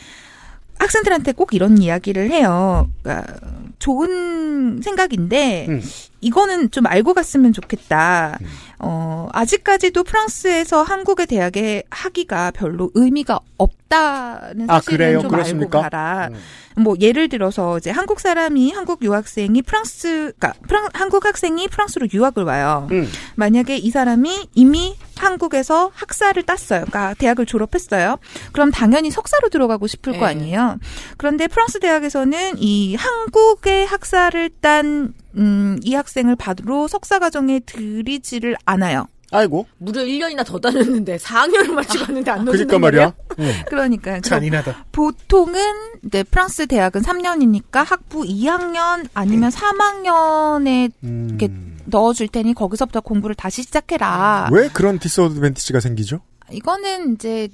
[0.80, 0.86] 네.
[0.86, 2.89] 학생들한테 꼭 이런 이야기를 해요.
[3.04, 3.34] 그러니까
[3.80, 5.82] 좋은 생각인데 음.
[6.21, 8.38] 이거는 좀 알고 갔으면 좋겠다.
[8.79, 15.21] 어, 아직까지도 프랑스에서 한국의 대학에 하기가 별로 의미가 없다는 아, 사실은 그래요?
[15.21, 15.79] 좀 그렇습니까?
[15.79, 16.29] 알고 가라.
[16.77, 22.43] 뭐 예를 들어서 이제 한국 사람이 한국 유학생이 프랑스, 그러니까 프랑, 한국 학생이 프랑스로 유학을
[22.43, 22.88] 와요.
[22.91, 23.08] 음.
[23.36, 26.86] 만약에 이 사람이 이미 한국에서 학사를 땄어요.
[26.86, 28.17] 그러니까 대학을 졸업했어요.
[28.53, 30.25] 그럼 당연히 석사로 들어가고 싶을 거 네.
[30.27, 30.77] 아니에요.
[31.17, 39.08] 그런데 프랑스 대학에서는 이 한국의 학사를 딴, 음, 이 학생을 받으러 석사 과정에 들이지를 않아요.
[39.32, 39.68] 아이고.
[39.78, 43.13] 무려 1년이나 더 다녔는데 4학년을 마치고 왔는데 안 넣어준단 그러니까 말이야.
[43.38, 43.65] 말이야?
[43.65, 44.20] 그러니까.
[44.22, 44.86] 잔인하다.
[44.92, 45.62] 보통은
[46.06, 51.54] 이제 프랑스 대학은 3년이니까 학부 2학년 아니면 3학년에 이렇게
[51.86, 54.50] 넣어줄 테니 거기서부터 공부를 다시 시작해라.
[54.52, 56.22] 왜 그런 디스어드밴티지가 생기죠?
[56.52, 57.50] 이거는 이제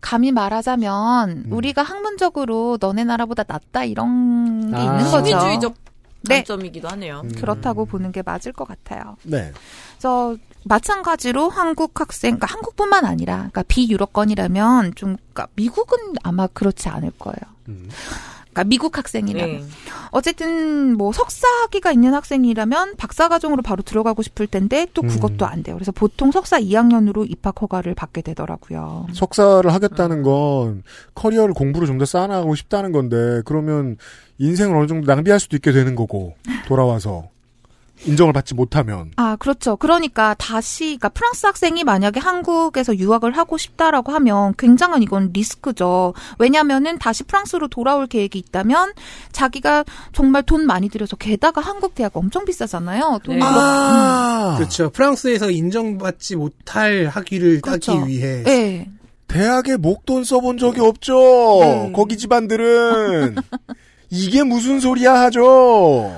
[0.00, 1.52] 감히 말하자면 음.
[1.52, 4.80] 우리가 학문적으로 너네 나라보다 낫다 이런 게 아.
[4.82, 5.24] 있는 거죠.
[5.26, 5.81] 시민주의적 네.
[6.28, 7.22] 단점이기도 하네요.
[7.36, 9.16] 그렇다고 보는 게 맞을 것 같아요.
[9.22, 9.52] 네.
[9.96, 17.12] 그래서 마찬가지로 한국 학생, 그러니까 한국뿐만 아니라, 그러니까 비유럽권이라면 좀, 그러니까 미국은 아마 그렇지 않을
[17.18, 17.36] 거예요.
[18.52, 19.56] 그러니까 미국 학생이라면.
[19.56, 19.64] 네.
[20.10, 25.62] 어쨌든 뭐 석사 학위가 있는 학생이라면 박사 과정으로 바로 들어가고 싶을 텐데 또 그것도 안
[25.62, 25.74] 돼요.
[25.74, 29.06] 그래서 보통 석사 2학년으로 입학 허가를 받게 되더라고요.
[29.14, 30.82] 석사를 하겠다는 건
[31.14, 33.96] 커리어를 공부를 좀 더 쌓아나가고 싶다는 건데 그러면
[34.42, 36.34] 인생을 어느 정도 낭비할 수도 있게 되는 거고
[36.66, 37.28] 돌아와서
[38.04, 39.76] 인정을 받지 못하면 아, 그렇죠.
[39.76, 46.12] 그러니까 다시, 그러니까 프랑스 학생이 만약에 한국에서 유학을 하고 싶다라고 하면 굉장한 이건 리스크죠.
[46.40, 48.94] 왜냐면은 다시 프랑스로 돌아올 계획이 있다면
[49.30, 53.20] 자기가 정말 돈 많이 들여서 게다가 한국 대학 엄청 비싸잖아요.
[53.22, 53.40] 돈이 네.
[53.44, 54.54] 그렇- 아.
[54.58, 54.90] 그렇죠.
[54.90, 57.92] 프랑스에서 인정받지 못할 학위를 그렇죠.
[58.00, 58.88] 따기 위해 네.
[59.28, 61.92] 대학에 목돈 써본 적이 없죠.
[61.94, 63.36] 거기 집안들은
[64.12, 66.12] 이게 무슨 소리야 하죠.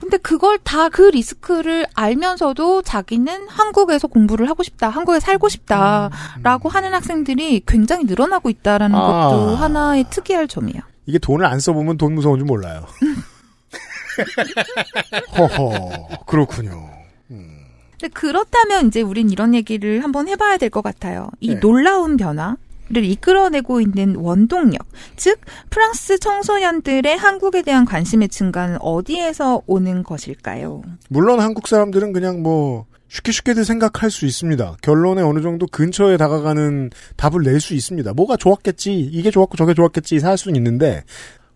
[0.00, 6.92] 근데 그걸 다 그 리스크를 알면서도 자기는 한국에서 공부를 하고 싶다, 한국에 살고 싶다라고 하는
[6.92, 9.00] 학생들이 굉장히 늘어나고 있다라는 아.
[9.28, 10.80] 것도 하나의 특이할 점이에요.
[11.06, 12.84] 이게 돈을 안 써보면 돈 무서운 줄 몰라요.
[15.38, 16.90] 허허 그렇군요.
[17.28, 21.28] 근데 그렇다면 이제 우린 이런 얘기를 한번 해봐야 될 것 같아요.
[21.40, 21.60] 이 네.
[21.60, 22.56] 놀라운 변화
[22.92, 30.82] 를 이끌어내고 있는 원동력, 즉 프랑스 청소년들의 한국에 대한 관심의 증가는 어디에서 오는 것일까요?
[31.08, 34.76] 물론 한국 사람들은 그냥 뭐 쉽게 쉽게들 생각할 수 있습니다.
[34.82, 38.12] 결론에 어느 정도 근처에 다가가는 답을 낼 수 있습니다.
[38.12, 41.04] 뭐가 좋았겠지, 이게 좋았고 저게 좋았겠지 할 수는 있는데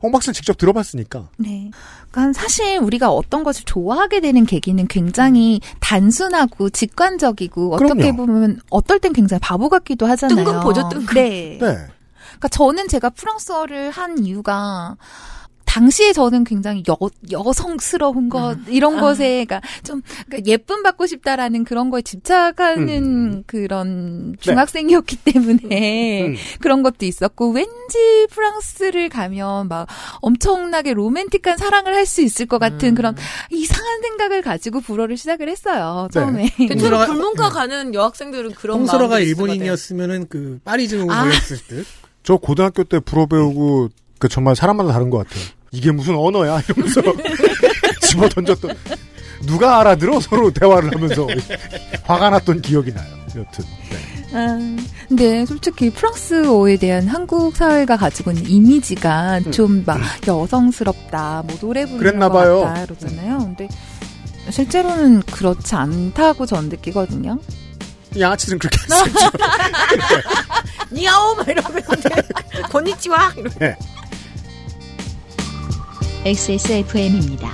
[0.02, 1.28] 홍 박사는 직접 들어봤으니까.
[1.38, 1.70] 네.
[2.10, 8.16] 그러니까 사실 우리가 어떤 것을 좋아하게 되는 계기는 굉장히 단순하고 직관적이고 어떻게 그럼요.
[8.16, 10.44] 보면 어떨 땐 굉장히 바보 같기도 하잖아요.
[10.44, 11.14] 뜬금포죠, 뜬금.
[11.14, 11.58] 네.
[11.58, 11.58] 네.
[11.58, 14.96] 그러니까 저는 제가 프랑스어를 한 이유가
[15.76, 16.96] 당시에 저는 굉장히 여,
[17.30, 19.00] 여성스러운 것, 이런 아.
[19.02, 23.42] 것에, 그러니까 좀, 그러니까 예쁨 받고 싶다라는 그런 거에 집착하는 음.
[23.46, 26.36] 그런 중학생이었기 때문에 음.
[26.60, 29.86] 그런 것도 있었고, 왠지 프랑스를 가면 막
[30.22, 33.16] 엄청나게 로맨틱한 사랑을 할 수 있을 것 같은 그런
[33.50, 36.48] 이상한 생각을 가지고 불어를 시작을 했어요, 처음에.
[36.68, 39.26] 대체로 홍수라가- 불문과 가는 여학생들은 그런 같아요.
[39.26, 41.28] 일본인이었으면은 그 파리 증후 아.
[41.68, 41.84] 듯.
[42.22, 43.88] 저 고등학교 때 불어 배우고
[44.20, 45.44] 그 정말 사람마다 다른 것 같아요.
[45.72, 47.00] 이게 무슨 언어야 이러면서
[48.02, 48.76] 집어 던졌던
[49.46, 51.26] 누가 알아들어 서로 대화를 하면서
[52.04, 53.06] 화가 났던 기억이 나요.
[53.36, 53.96] 여튼 네.
[54.32, 54.58] 아,
[55.08, 62.28] 근데 솔직히 프랑스어에 대한 한국 사회가 가지고 있는 이미지가 좀막 여성스럽다, 뭐 노래 부르는 그랬나
[62.28, 62.60] 것 봐요.
[62.62, 63.38] 같다 그러잖아요.
[63.38, 63.68] 근데
[64.50, 67.38] 실제로는 그렇지 않다고 전 느끼거든요.
[68.18, 69.30] 양아치들은 그렇게 안 쓰죠.
[70.92, 71.92] 니아오 막 이러면서
[72.70, 73.76] 건니치와 이러 네.
[76.26, 77.50] XSFM입니다.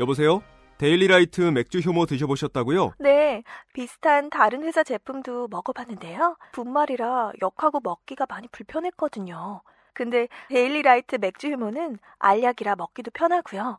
[0.00, 0.42] 여보세요?
[0.78, 2.94] 데일리라이트 맥주 효모 드셔보셨다고요?
[2.98, 3.42] 네,
[3.74, 6.38] 비슷한 다른 회사 제품도 먹어봤는데요.
[6.52, 9.60] 분말이라 역하고 먹기가 많이 불편했거든요.
[9.92, 13.78] 근데 데일리라이트 맥주 효모는 알약이라 먹기도 편하고요.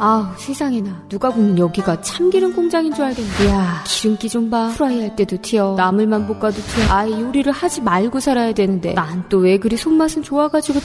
[0.00, 1.04] 아우 세상에나.
[1.08, 3.48] 누가 보면 여기가 참기름 공장인 줄 알겠네.
[3.50, 4.68] 야 기름기 좀 봐.
[4.76, 5.74] 프라이 할 때도 튀어.
[5.76, 6.84] 나물만 볶아도 튀어.
[6.94, 8.94] 아예 요리를 하지 말고 살아야 되는데.
[8.94, 10.80] 난 또 왜 그리 손맛은 좋아가지고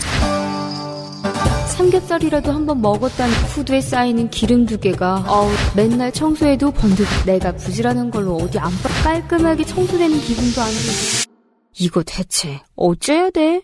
[1.67, 5.25] 삼겹살이라도 한번 먹었다는 후드에 쌓이는 기름 두 개가.
[5.27, 8.89] 어우 맨날 청소해도 번득 내가 부지런한 걸로 어디 안 빠.
[9.03, 11.33] 깔끔하게 청소되는 기분도 안 들고
[11.79, 13.61] 이거 대체 어째야 돼?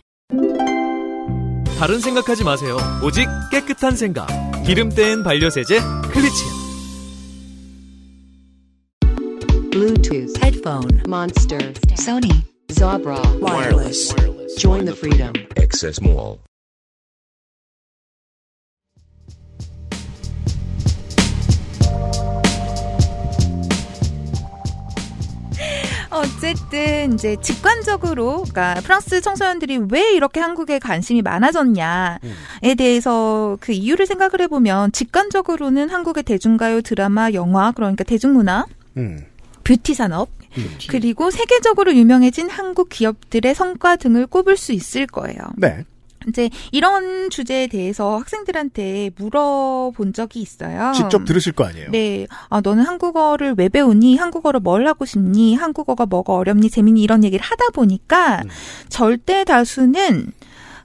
[1.78, 2.76] 다른 생각하지 마세요.
[3.04, 4.26] 오직 깨끗한 생각.
[4.69, 5.79] 기름 뗀 반려세제
[6.11, 6.55] 클리친.
[9.71, 11.59] Bluetooth headphone monster
[11.95, 14.13] Sony Zabra wireless.
[14.57, 15.33] Join the freedom.
[15.57, 16.39] Excess Mall.
[26.10, 32.18] 어쨌든 이제 직관적으로 그러니까 프랑스 청소년들이 왜 이렇게 한국에 관심이 많아졌냐에
[32.76, 39.24] 대해서 그 이유를 생각을 해보면 직관적으로는 한국의 대중가요, 드라마, 영화 그러니까 대중문화, 음.
[39.64, 40.28] 뷰티 산업
[40.88, 45.38] 그리고 세계적으로 유명해진 한국 기업들의 성과 등을 꼽을 수 있을 거예요.
[45.56, 45.84] 네.
[46.28, 50.92] 이제 이런 주제에 대해서 학생들한테 물어본 적이 있어요.
[50.94, 51.90] 직접 들으실 거 아니에요?
[51.90, 52.26] 네.
[52.48, 54.16] 아, 너는 한국어를 왜 배우니?
[54.16, 55.54] 한국어를 뭘 하고 싶니?
[55.54, 56.70] 한국어가 뭐가 어렵니?
[56.70, 57.02] 재밌니?
[57.02, 58.42] 이런 얘기를 하다 보니까
[58.88, 60.32] 절대 다수는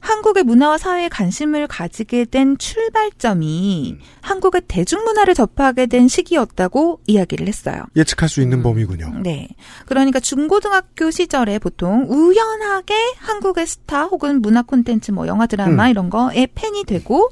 [0.05, 7.83] 한국의 문화와 사회에 관심을 가지게 된 출발점이 한국의 대중문화를 접하게 된 시기였다고 이야기를 했어요.
[7.95, 9.21] 예측할 수 있는 범위군요.
[9.23, 9.47] 네.
[9.87, 15.89] 그러니까 중고등학교 시절에 보통 우연하게 한국의 스타 혹은 문화 콘텐츠 뭐 영화 드라마 음.
[15.89, 17.31] 이런 거에 팬이 되고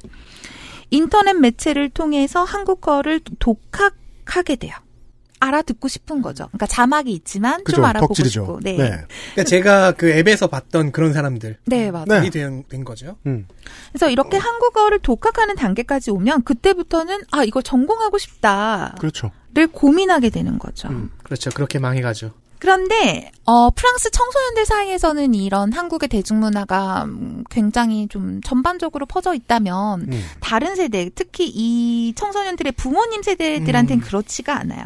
[0.90, 4.74] 인터넷 매체를 통해서 한국어를 독학하게 돼요.
[5.44, 6.46] 알아듣고 싶은 거죠.
[6.48, 8.42] 그러니까 자막이 있지만 그죠, 좀 알아보고 덕질이죠.
[8.42, 8.60] 싶고.
[8.62, 8.78] 네.
[8.78, 8.90] 네.
[9.34, 11.58] 그러니까 제가 그 앱에서 봤던 그런 사람들.
[11.66, 12.24] 네, 맞아요.
[12.26, 13.18] 이 된, 된 거죠.
[13.26, 13.48] 음.
[13.90, 19.32] 그래서 이렇게 한국어를 독학하는 단계까지 오면 그때부터는 아 이거 전공하고 싶다를 그렇죠.
[19.72, 20.90] 고민하게 되는 거죠.
[21.24, 21.50] 그렇죠.
[21.52, 22.32] 그렇게 망해가죠.
[22.64, 30.24] 그런데 어 프랑스 청소년들 사이에서는 이런 한국의 대중문화가 음, 굉장히 좀 전반적으로 퍼져 있다면 음.
[30.40, 34.08] 다른 세대 특히 이 청소년들의 부모님 세대들한테는 음.
[34.08, 34.86] 그렇지가 않아요.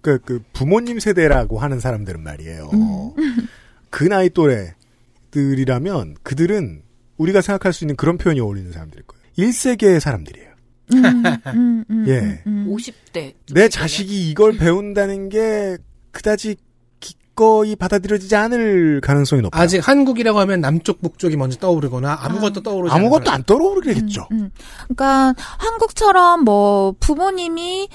[0.00, 2.70] 그, 그, 부모님 세대라고 하는 사람들은 말이에요.
[2.72, 3.12] 음.
[3.90, 6.82] 그 나이 또래들이라면 그들은
[7.16, 9.22] 우리가 생각할 수 있는 그런 표현이 어울리는 사람들일 거예요.
[9.38, 10.50] 1세계의 사람들이에요.
[10.94, 12.42] 음, 예.
[12.46, 13.34] 50대.
[13.52, 15.76] 내 자식이 이걸 배운다는 게
[16.10, 16.56] 그다지
[16.98, 19.62] 기꺼이 받아들여지지 않을 가능성이 높아요.
[19.62, 23.30] 아직 한국이라고 하면 남쪽 북쪽이 먼저 떠오르거나 아무것도 떠오르지 아무것도.
[23.30, 24.28] 안 떠오르겠죠.
[24.32, 24.50] 음.
[24.84, 27.88] 그러니까 한국처럼 뭐 부모님이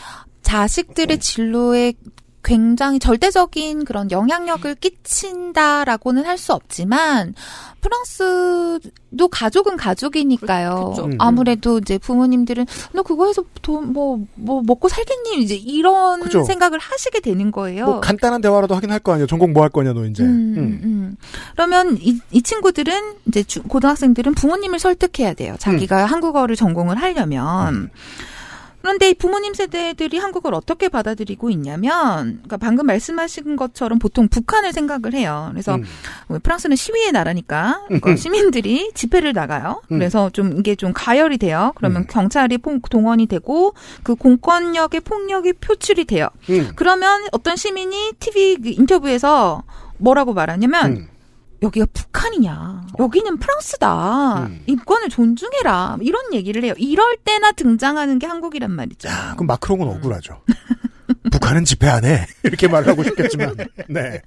[0.46, 1.94] 자식들의 진로에
[2.44, 7.34] 굉장히 절대적인 그런 영향력을 끼친다라고는 할 수 없지만
[7.82, 10.90] 프랑스도 가족은 가족이니까요.
[10.92, 11.06] 그쵸.
[11.06, 11.16] 음.
[11.18, 16.44] 아무래도 이제 부모님들은 너 그거 해서 돈뭐뭐 뭐 먹고 살겠니 이제 이런 그죠.
[16.44, 17.86] 생각을 하시게 되는 거예요.
[17.86, 19.26] 뭐 간단한 대화라도 하긴 할 거 아니에요.
[19.28, 20.22] 전공 뭐 할 거냐 너 이제.
[20.24, 20.80] 음, 음.
[20.84, 21.18] 음.
[21.56, 22.94] 그러면 이, 이 친구들은
[23.28, 25.56] 이제 주- 고등학생들은 부모님을 설득해야 돼요.
[25.58, 27.90] 자기가 한국어를 전공을 하려면.
[28.86, 35.16] 그런데 이 부모님 세대들이 한국어를 어떻게 받아들이고 있냐면, 그러니까 방금 말씀하신 것처럼 보통 북한을 생각을
[35.16, 35.48] 해요.
[35.52, 35.86] 그래서 음.
[36.28, 39.82] 뭐 프랑스는 시위의 나라니까 그러니까 시민들이 집회를 나가요.
[39.92, 39.98] 음.
[39.98, 41.74] 그래서 좀 이게 좀 가열이 돼요.
[41.78, 46.30] 그러면 경찰이 퐁- 동원이 되고 그 공권력의 폭력이 표출이 돼요.
[46.52, 46.70] 음.
[46.76, 49.64] 그러면 어떤 시민이 TV 그 인터뷰에서
[49.98, 51.08] 뭐라고 말하냐면 음.
[51.66, 52.88] 여기가 북한이냐.
[53.00, 54.46] 여기는 프랑스다.
[54.46, 54.62] 음.
[54.68, 55.98] 인권을 존중해라.
[56.02, 56.74] 이런 얘기를 해요.
[56.78, 59.10] 이럴 때나 등장하는 게 한국이란 말이죠.
[59.36, 60.42] 그럼 마크롱은 억울하죠.
[61.32, 62.26] 북한은 집회 안 해.
[62.44, 63.56] 이렇게 말하고 싶겠지만.
[63.90, 64.22] 네.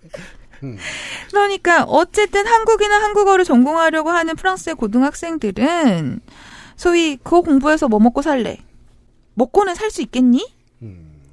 [1.31, 6.21] 그러니까 어쨌든 한국이나 한국어를 전공하려고 하는 프랑스의 고등학생들은
[6.77, 8.59] 소위 그거 공부해서 뭐 먹고 살래?
[9.35, 10.45] 먹고는 살 수 있겠니?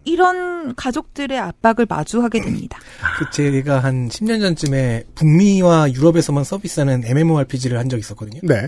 [0.05, 2.79] 이런 가족들의 압박을 마주하게 됩니다.
[3.19, 8.39] 그 제가 한 10년 전쯤에 북미와 유럽에서만 서비스하는 MMORPG를 한 적이 있었거든요.
[8.43, 8.67] 네.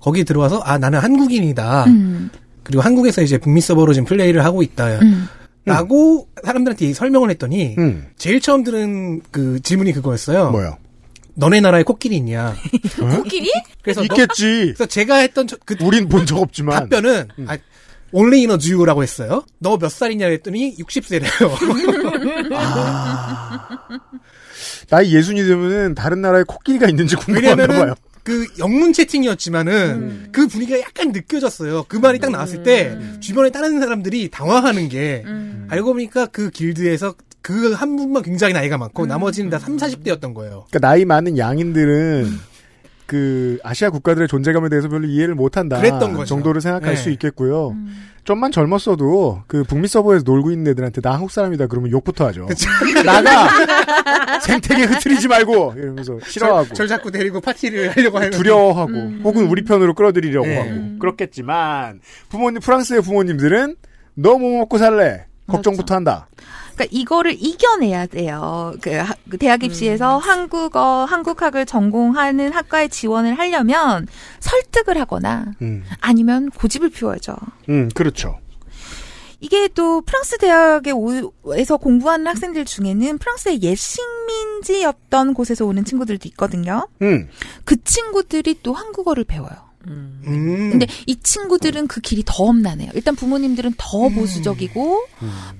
[0.00, 1.84] 거기 들어와서 아 나는 한국인이다.
[1.86, 2.30] 음.
[2.62, 4.98] 그리고 한국에서 이제 북미 서버로 지금 플레이를 하고 있다.
[5.00, 5.26] 음.
[5.64, 8.06] 라고 사람들한테 설명을 했더니 음.
[8.16, 10.50] 제일 처음 들은 그 질문이 그거였어요.
[10.52, 10.76] 뭐요?
[11.34, 12.54] 너네 나라에 코끼리 있냐?
[12.98, 13.50] 코끼리?
[13.82, 14.72] 그래서 있겠지.
[14.74, 17.58] 그래서 제가 했던 저- 그 우린 본 적 없지만 답변은 아,
[18.16, 19.44] only in a Jew라고 했어요.
[19.58, 21.28] 너 몇 살이냐 했더니 60세래요.
[24.88, 27.94] 나이 예순이 되면은 다른 나라에 코끼리가 있는지 궁금한가 봐요.
[28.22, 31.84] 그 영문 채팅이었지만은 그 분위기가 약간 느껴졌어요.
[31.88, 35.24] 그 말이 딱 나왔을 때 주변에 다른 사람들이 당황하는 게
[35.68, 40.64] 알고 보니까 그 길드에서 그 한 분만 굉장히 나이가 많고 나머지는 다 3, 40대였던 거예요.
[40.68, 42.26] 그러니까 나이 많은 양인들은
[43.06, 45.78] 그 아시아 국가들의 존재감에 대해서 별로 이해를 못한다.
[45.78, 46.24] 그랬던 거죠.
[46.26, 46.96] 정도를 생각할 네.
[46.96, 47.76] 수 있겠고요.
[48.24, 52.48] 좀만 젊었어도 그 북미 서버에서 놀고 있는 애들한테 나 한국 사람이다 그러면 욕부터 하죠.
[53.06, 53.48] 나가
[54.40, 58.92] 생태계 흐트리지 말고 이러면서 싫어하고 절, 절 자꾸 데리고 파티를 하려고 하는 두려워하고
[59.22, 60.58] 혹은 우리 편으로 끌어들이려고 네.
[60.58, 63.76] 하고 그렇겠지만 부모님 프랑스의 부모님들은
[64.14, 66.26] 너 뭐 먹고 살래 걱정부터 한다.
[66.34, 68.74] 그 러니까 이거를 이겨내야 돼요.
[68.80, 74.06] 그, 하- 그 대학 입시에서 한국어, 한국학을 전공하는 학과에 지원을 하려면
[74.40, 77.34] 설득을 하거나 음, 아니면 고집을 피워야죠.
[77.68, 78.38] 음 그렇죠.
[79.40, 86.26] 이게 또 프랑스 대학에 오- 에서 공부하는 학생들 중에는 프랑스의 옛 식민지였던 곳에서 오는 친구들도
[86.30, 86.88] 있거든요.
[87.02, 87.28] 음,
[87.64, 89.65] 그 친구들이 또 한국어를 배워요.
[89.88, 90.68] 음.
[90.72, 92.90] 근데 이 친구들은 그 길이 더 험난해요.
[92.94, 95.04] 일단 부모님들은 더 보수적이고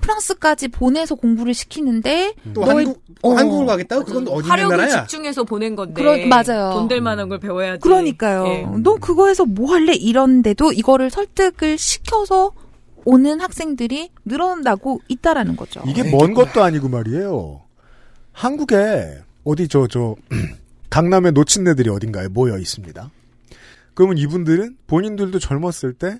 [0.01, 3.33] 프랑스까지 보내서 공부를 시키는데 또 너의- 한국 어.
[3.33, 5.01] 한국을 가겠다고 그건 어디 있는 화력을 나라야?
[5.07, 5.93] 집중해서 보낸 건데.
[6.01, 6.73] 그러- 맞아요.
[6.73, 7.81] 돈 될 만한 걸 배워야지.
[7.81, 8.45] 그러니까요.
[8.47, 8.67] 예.
[8.83, 9.93] 너 그거 해서 뭐 할래?
[9.93, 12.51] 이런데도 이거를 설득을 시켜서
[13.05, 15.81] 오는 학생들이 늘어나고 있다라는 거죠.
[15.87, 17.61] 이게 먼 것도 아니고 말이에요.
[18.33, 20.15] 한국에 어디 저저
[20.89, 23.09] 강남의 노친네들이 어딘가에 모여 있습니다.
[23.97, 26.19] 그러면 이분들은 본인들도 젊었을 때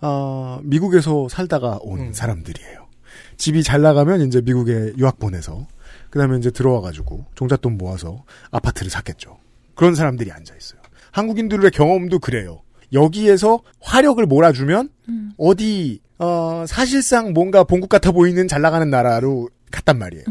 [0.00, 2.88] 아, 미국에서 살다가 온 사람들이에요.
[3.36, 5.66] 집이 잘 나가면 이제 미국에 유학 보내서
[6.08, 9.36] 그다음에 이제 들어와 가지고 종잣돈 모아서 아파트를 샀겠죠.
[9.74, 10.80] 그런 사람들이 앉아 있어요.
[11.12, 12.62] 한국인들의 경험도 그래요.
[12.94, 14.88] 여기에서 화력을 몰아주면
[15.36, 20.24] 어디 어, 사실상 뭔가 본국 같아 보이는 잘 나가는 나라로 갔단 말이에요.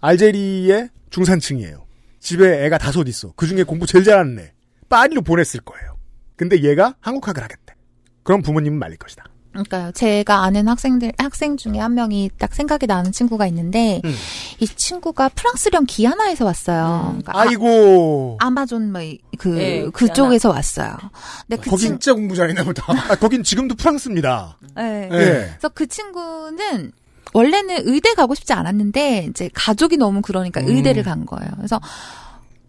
[0.00, 1.84] 알제리의 중산층이에요.
[2.20, 3.34] 집에 애가 다섯 있어.
[3.36, 4.52] 그 중에 공부 제일 잘하는 애.
[4.88, 5.91] 파리로 보냈을 거예요.
[6.36, 7.74] 근데 얘가 한국학을 하겠대.
[8.22, 9.24] 그럼 부모님은 말릴 것이다.
[9.52, 9.92] 그러니까요.
[9.92, 14.14] 제가 아는 학생들 학생 중에 한 명이 딱 생각이 나는 친구가 있는데 음.
[14.60, 17.04] 이 친구가 프랑스령 기아나에서 왔어요.
[17.08, 18.38] 그러니까 아- 아이고.
[18.40, 20.96] 아 마존 뭐그 네, 그쪽에서 왔어요.
[21.46, 22.84] 근데 그 거긴 친, 진짜 공부 잘했나 보다.
[23.12, 24.56] 아, 거긴 지금도 프랑스입니다.
[24.74, 25.08] 네.
[25.12, 25.16] 예.
[25.50, 26.92] 그래서 그 친구는
[27.34, 30.68] 원래는 의대 가고 싶지 않았는데 이제 가족이 너무 그러니까 음.
[30.68, 31.50] 의대를 간 거예요.
[31.56, 31.78] 그래서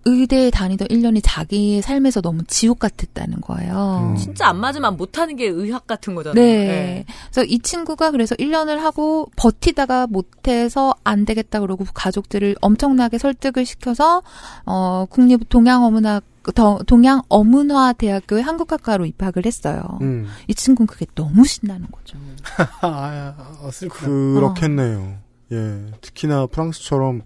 [0.06, 4.16] 의대에 다니던 1년이 자기의 삶에서 너무 지옥 같았다는 거예요.
[4.20, 6.44] 진짜 안 맞으면 못하는 게 의학 같은 거잖아요.
[6.44, 7.06] 네.
[7.32, 14.22] 그래서 이 친구가 그래서 1년을 하고 버티다가 못해서 안 되겠다 그러고 가족들을 엄청나게 설득을 시켜서
[14.66, 16.24] 어 국립 동양 어문학
[16.56, 19.82] 더- 동양 어문화 대학교의 한국학과로 입학을 했어요.
[20.02, 20.28] 음.
[20.50, 22.18] 이 친구는 그게 너무 신나는 거죠.
[22.82, 24.08] 아, 어, 슬프다.
[24.08, 25.18] 그렇겠네요.
[25.54, 25.86] 예.
[26.02, 27.22] 특히나 프랑스처럼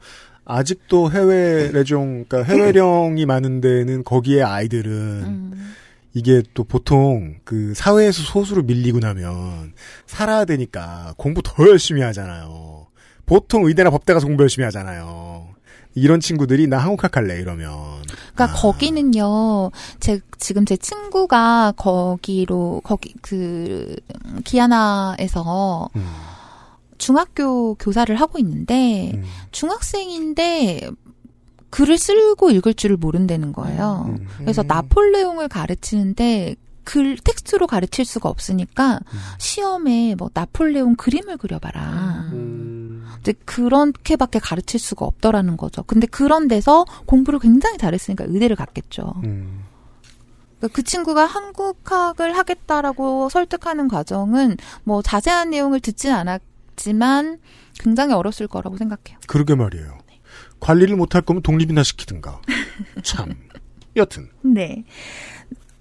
[0.50, 5.74] 아직도 해외 레종, 그러니까 해외령이 많은 데는 거기에 아이들은 음.
[6.14, 9.74] 이게 또 보통 그 사회에서 소수로 밀리고 나면
[10.06, 12.88] 살아야 되니까 공부 더 열심히 하잖아요.
[13.26, 15.50] 보통 의대나 법대 가서 공부 열심히 하잖아요.
[15.94, 19.72] 이런 친구들이 나 한국학 할래 이러면 그러니까 거기는요.
[20.00, 23.96] 제 지금 제 친구가 거기로 거기 그
[24.26, 26.06] 음, 기아나에서 음.
[26.98, 29.22] 중학교 교사를 하고 있는데
[29.52, 30.90] 중학생인데
[31.70, 34.06] 글을 쓰고 읽을 줄을 모른다는 거예요.
[34.08, 34.28] 음.
[34.38, 39.02] 그래서 나폴레옹을 가르치는데 글 텍스트로 가르칠 수가 없으니까
[39.40, 42.32] 시험에 뭐 나폴레옹 그림을 그려봐라.
[43.20, 45.84] 이제 그렇게밖에 가르칠 수가 없더라는 거죠.
[45.84, 49.16] 근데 그런 데서 공부를 굉장히 잘했으니까 의대를 갔겠죠.
[49.26, 49.66] 음.
[50.58, 56.42] 그러니까 그 친구가 한국학을 하겠다라고 설득하는 과정은 뭐 자세한 내용을 듣진 않았
[56.78, 57.40] 지만
[57.80, 59.20] 굉장히 어렸을 거라고 생각해요.
[59.28, 59.98] 그러게 말이에요.
[60.60, 62.42] 관리를 못할 거면 독립이나 시키든가.
[63.04, 63.36] 참.
[63.96, 64.30] 여튼.
[64.42, 64.86] 네.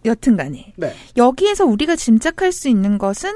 [0.05, 0.95] 여튼간에 네.
[1.17, 3.35] 여기에서 우리가 짐작할 수 있는 것은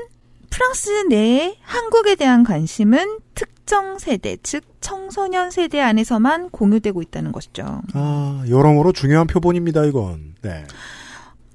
[0.50, 7.82] 프랑스 내에 한국에 대한 관심은 특정 세대, 즉 청소년 세대 안에서만 공유되고 있다는 것이죠.
[7.94, 10.34] 아, 여러모로 중요한 표본입니다, 이건.
[10.42, 10.64] 네.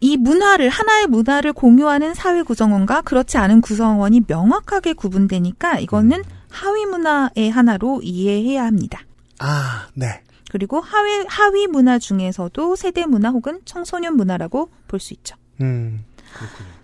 [0.01, 7.49] 이 문화를 하나의 문화를 공유하는 사회 구성원과 그렇지 않은 구성원이 명확하게 구분되니까 이거는 하위 문화의
[7.51, 9.01] 하나로 이해해야 합니다.
[9.39, 10.21] 아, 네.
[10.51, 15.35] 그리고 하위 하위 문화 중에서도 세대 문화 혹은 청소년 문화라고 볼 수 있죠.
[15.61, 16.05] 음.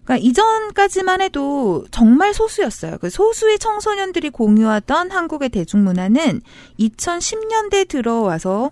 [0.04, 2.98] 그러니까 이전까지만 해도 정말 소수였어요.
[3.00, 6.42] 그 소수의 청소년들이 공유하던 한국의 대중문화는
[6.80, 8.72] 2010년대 들어와서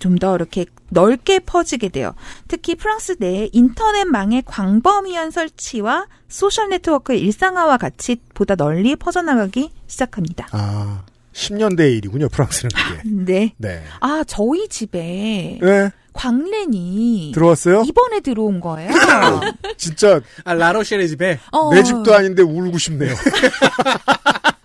[0.00, 2.14] 좀 더 이렇게 넓게 퍼지게 돼요.
[2.48, 10.48] 특히 프랑스 내 인터넷망의 광범위한 설치와 소셜 네트워크의 일상화와 같이 보다 널리 퍼져나가기 시작합니다.
[10.52, 13.02] 아, 10년대의 일이군요, 프랑스는 그게.
[13.08, 13.54] 네.
[13.58, 13.82] 네.
[14.00, 15.90] 아, 저희 집에 네.
[16.12, 17.82] 광랜이 들어왔어요?
[17.86, 18.90] 이번에 들어온 거예요.
[19.76, 20.20] 진짜.
[20.44, 21.38] 아, 라로셸의 집에?
[21.52, 21.74] 어.
[21.74, 23.14] 내 집도 아닌데 울고 싶네요.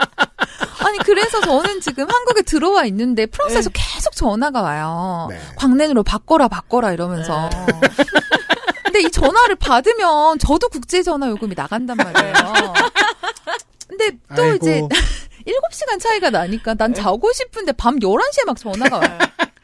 [0.92, 5.30] 아니 그래서 저는 지금 한국에 들어와 있는데 프랑스에서 계속 전화가 와요.
[5.56, 7.50] 광랜으로 바꿔라 바꿔라 이러면서.
[8.84, 12.34] 근데 이 전화를 받으면 저도 국제 전화 요금이 나간단 말이에요.
[13.88, 14.56] 근데 또 아이고.
[14.56, 14.82] 이제
[15.48, 19.18] 7시간 차이가 나니까 난 자고 싶은데 밤 11시에 막 전화가 와요.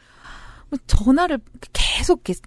[0.70, 1.38] 뭐 전화를
[1.74, 2.40] 계속 이렇게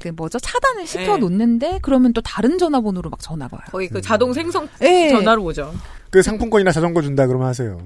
[0.00, 0.38] 그 뭐죠?
[0.38, 3.66] 차단을 시켜 놓는데 그러면 또 다른 전화번호로 막 전화가 와요.
[3.70, 5.10] 거의 그 자동 생성 네.
[5.10, 5.74] 전화로 오죠.
[6.12, 7.80] 그 상품권이나 자전거 준다 그러면 하세요.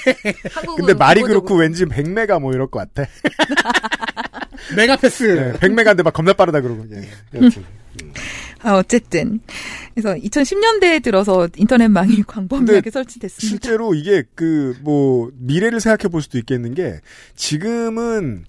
[0.78, 3.08] 근데 말이 그렇고 왠지 100메가 뭐 이럴 것 같아.
[4.76, 5.22] 메가패스.
[5.24, 6.86] 네, 100메가인데 막 겁나 빠르다 그러고.
[6.92, 7.02] 예.
[7.34, 7.62] 여튼.
[8.62, 9.40] 아, 어쨌든.
[9.94, 13.46] 그래서 2010년대에 들어서 인터넷망이 광범위하게 설치됐습니다.
[13.46, 17.00] 실제로 이게 그 뭐 미래를 생각해 볼 수도 있겠는 게
[17.34, 18.44] 지금은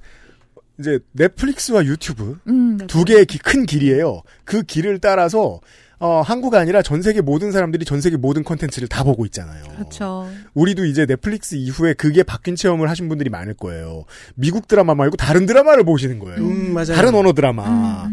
[0.79, 2.87] 이제 넷플릭스와 유튜브 음, 네.
[2.87, 4.21] 두 개의 기- 큰 길이에요.
[4.45, 5.59] 그 길을 따라서
[6.01, 9.63] 어, 한국 아니라 전 세계 모든 사람들이 전 세계 모든 콘텐츠를 다 보고 있잖아요.
[9.75, 10.27] 그렇죠.
[10.55, 14.05] 우리도 이제 넷플릭스 이후에 그게 바뀐 체험을 하신 분들이 많을 거예요.
[14.33, 16.39] 미국 드라마 말고 다른 드라마를 보시는 거예요.
[16.39, 16.95] 음, 맞아요.
[16.95, 18.09] 다른 언어 드라마.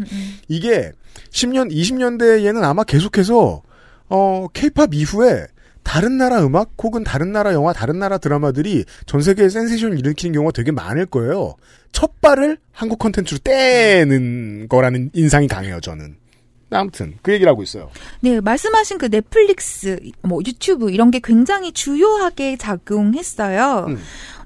[0.47, 0.91] 이게
[1.31, 3.63] 10년, 20년대에는 아마 계속해서
[4.09, 5.47] 어, 케이팝 이후에
[5.81, 10.51] 다른 나라 음악 혹은 다른 나라 영화, 다른 나라 드라마들이 전 세계에 센세이션을 일으키는 경우가
[10.51, 11.55] 되게 많을 거예요.
[11.91, 16.17] 첫 발을 한국 콘텐츠로 떼는 거라는 인상이 강해요, 저는.
[16.71, 17.89] 아무튼 그 얘기를 하고 있어요.
[18.19, 23.85] 네, 말씀하신 그 넷플릭스, 뭐 유튜브 이런 게 굉장히 주요하게 작용했어요.
[23.89, 23.99] 음.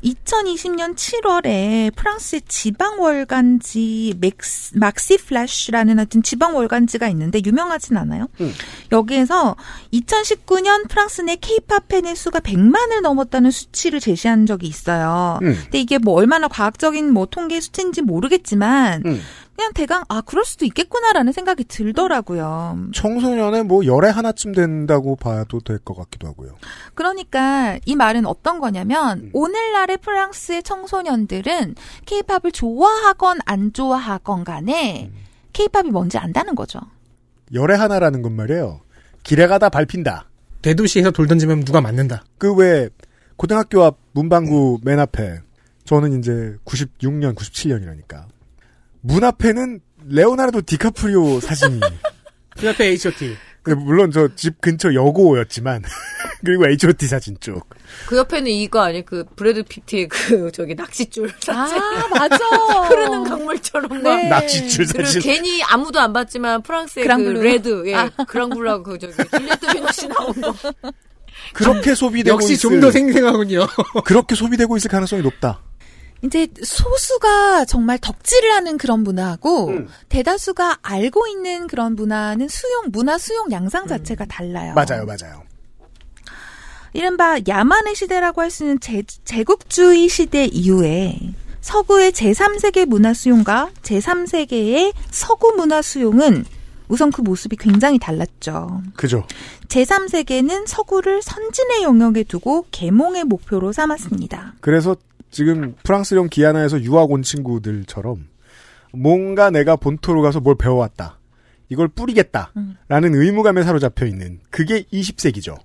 [0.03, 8.27] 2020년 7월에 프랑스의 지방 월간지 맥스, Maxi Flash라는 하여튼 지방 월간지가 있는데 유명하진 않아요.
[8.41, 8.51] 음.
[8.91, 9.55] 여기에서
[9.93, 15.39] 2019년 프랑스 내 케이팝 팬의 수가 100만을 넘었다는 수치를 제시한 적이 있어요.
[15.41, 15.57] 음.
[15.63, 19.21] 근데 이게 뭐 얼마나 과학적인 뭐 통계 수치인지 모르겠지만 음.
[19.55, 22.87] 그냥 대강 아 그럴 수도 있겠구나라는 생각이 들더라고요.
[22.93, 26.55] 청소년의 뭐 열에 하나쯤 된다고 봐도 될 것 같기도 하고요.
[26.95, 31.75] 그러니까 이 말은 어떤 거냐면 오늘날의 프랑스의 청소년들은
[32.05, 35.11] 케이팝을 좋아하건 안 좋아하건 간에
[35.53, 36.79] 케이팝이 뭔지 안다는 거죠.
[37.53, 38.81] 열에 하나라는 건 말이에요.
[39.21, 40.29] 길에 가다 밟힌다.
[40.63, 42.23] 대도시에서 돌 던지면 누가 맞는다.
[42.37, 42.89] 그 왜
[43.35, 45.39] 고등학교 앞 문방구 맨 앞에
[45.85, 48.25] 저는 이제 96년, 97년이라니까
[49.05, 51.79] 문 앞에는 레오나르도 디카프리오 사진이
[52.57, 53.35] 그 앞에 H.O.T.
[53.77, 55.83] 물론 저 집 근처 여고였지만
[56.45, 57.67] 그리고 H.O.T 사진 쪽.
[58.07, 61.77] 그 옆에는 이거 아니 그 브래드 피트의 그 저기 낚싯줄 사진.
[61.77, 62.37] 아 맞아.
[62.89, 64.15] 흐르는 강물처럼 막.
[64.17, 64.27] 네.
[64.29, 65.21] 낚싯줄 그리고 사진.
[65.21, 67.39] 괜히 아무도 안 봤지만 프랑스의 그랑블루.
[67.39, 68.09] 그 레드, 예, 아.
[68.27, 70.53] 그랑블루하고 그 저기 줄리에트 비노시 나온 거.
[71.53, 73.65] 그렇게 소비되고 역시 좀 더 생생하군요.
[74.05, 75.61] 그렇게 소비되고 있을 가능성이 높다.
[76.23, 79.87] 이제 소수가 정말 덕질을 하는 그런 문화하고 음.
[80.09, 84.73] 대다수가 알고 있는 그런 문화는 수용 문화 수용 양상 자체가 달라요.
[84.73, 85.43] 맞아요, 맞아요.
[86.93, 91.17] 이른바 야만의 시대라고 할 수 있는 제, 제국주의 시대 이후에
[91.61, 96.45] 서구의 제3세계 문화 수용과 제3세계의 서구 문화 수용은
[96.89, 98.81] 우선 그 모습이 굉장히 달랐죠.
[98.95, 99.25] 그죠.
[99.69, 104.55] 제3세계는 서구를 선진의 영역에 두고 계몽의 목표로 삼았습니다.
[104.61, 104.95] 그래서
[105.33, 108.27] 지금 프랑스령 기아나에서 유학 온 친구들처럼
[108.93, 111.19] 뭔가 내가 본토로 가서 뭘 배워왔다.
[111.69, 115.57] 이걸 뿌리겠다라는 의무감에 사로잡혀 있는 그게 20세기죠.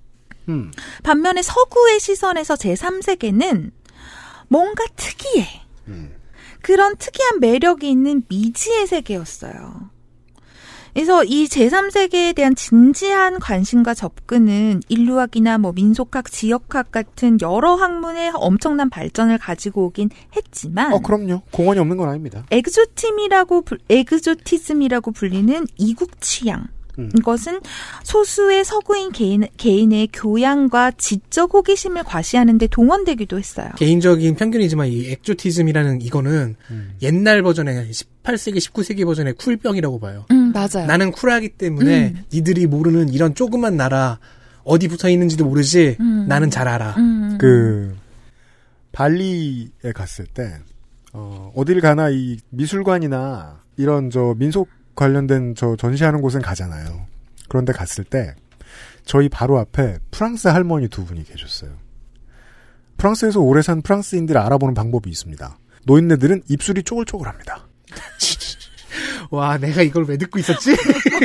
[0.48, 0.72] 음.
[1.02, 3.72] 반면에 서구의 시선에서 제3세계는
[4.48, 5.46] 뭔가 특이해.
[6.62, 9.90] 그런 특이한 매력이 있는 미지의 세계였어요.
[10.94, 18.90] 그래서 이 제3세계에 대한 진지한 관심과 접근은 인류학이나 뭐 민속학, 지역학 같은 여러 학문의 엄청난
[18.90, 21.42] 발전을 가지고 오긴 했지만 어, 그럼요.
[21.52, 22.44] 공원이 없는 건 아닙니다.
[22.50, 26.66] 엑조팀이라고 불- 엑조티즘이라고 불리는 이국 취향.
[26.98, 27.10] 음.
[27.16, 27.60] 이것은
[28.02, 33.70] 소수의 서구인 개인, 개인의 교양과 지적 호기심을 과시하는데 동원되기도 했어요.
[33.76, 36.56] 개인적인 편견이지만 이 엑조티즘이라는 이거는
[37.02, 40.26] 옛날 버전의 18세기, 19세기 버전의 쿨병이라고 봐요.
[40.30, 40.86] 음, 맞아요.
[40.86, 42.24] 나는 쿨하기 때문에 음.
[42.32, 44.18] 니들이 모르는 이런 조그만 나라
[44.64, 46.26] 어디 붙어 있는지도 모르지 음.
[46.28, 46.96] 나는 잘 알아.
[47.38, 47.96] 그
[48.92, 50.58] 발리에 갔을 때
[51.12, 54.68] 어, 어딜 가나 이 미술관이나 이런 저 민속
[54.98, 57.06] 관련된 저 전시하는 곳은 가잖아요.
[57.48, 58.34] 그런데 갔을 때
[59.04, 61.70] 저희 바로 앞에 프랑스 할머니 두 분이 계셨어요.
[62.96, 65.56] 프랑스에서 오래 산 프랑스인들을 알아보는 방법이 있습니다.
[65.84, 67.66] 노인네들은 입술이 쪼글쪼글합니다.
[69.30, 70.74] 와, 내가 이걸 왜 듣고 있었지?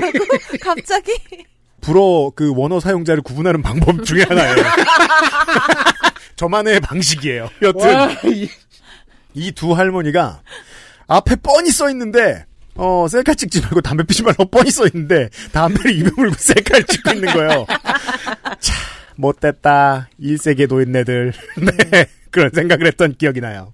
[0.62, 1.12] 갑자기?
[1.82, 4.56] 불어 그 원어 사용자를 구분하는 방법 중에 하나예요.
[6.38, 7.50] 저만의 방식이에요.
[7.64, 8.16] 여튼
[9.34, 10.44] 이 두 할머니가
[11.08, 12.46] 앞에 뻔히 써 있는데
[12.76, 17.12] 어 셀카 찍지 말고 담배 피지 말고 뻔히 써 있는데 담배를 입에 물고 셀카를 찍고
[17.12, 17.66] 있는 거예요.
[18.60, 18.74] 차
[19.16, 21.34] 못됐다 1세기 노인네들
[21.92, 23.74] 네 그런 생각을 했던 기억이 나요.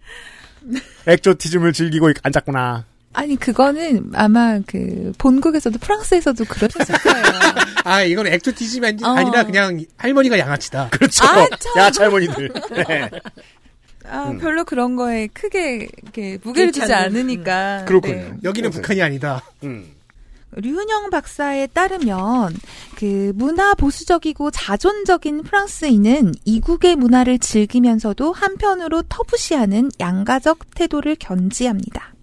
[1.07, 2.85] 엑조티즘을 즐기고 앉았구나.
[3.13, 7.25] 아니 그거는 아마 그 본국에서도 프랑스에서도 그러셨을 거예요.
[7.83, 9.07] 아, 이건 액조티즘이 아니- 어.
[9.15, 10.89] 아니라 그냥 할머니가 양아치다.
[10.91, 11.25] 그렇죠.
[11.25, 11.73] 아, 참.
[11.77, 12.49] 야채 할머니들.
[12.87, 13.09] 네.
[14.09, 14.37] 아, 음.
[14.39, 17.05] 별로 그런 거에 크게 이렇게 무게를 두지 괜찮은.
[17.05, 17.85] 않으니까.
[17.85, 18.15] 그렇군요.
[18.15, 18.33] 네.
[18.43, 19.41] 여기는 북한이 아니다.
[20.51, 22.55] 류은영 박사에 따르면
[22.95, 32.13] 그 문화 보수적이고 자존적인 프랑스인은 이국의 문화를 즐기면서도 한편으로 터부시하는 양가적 태도를 견지합니다.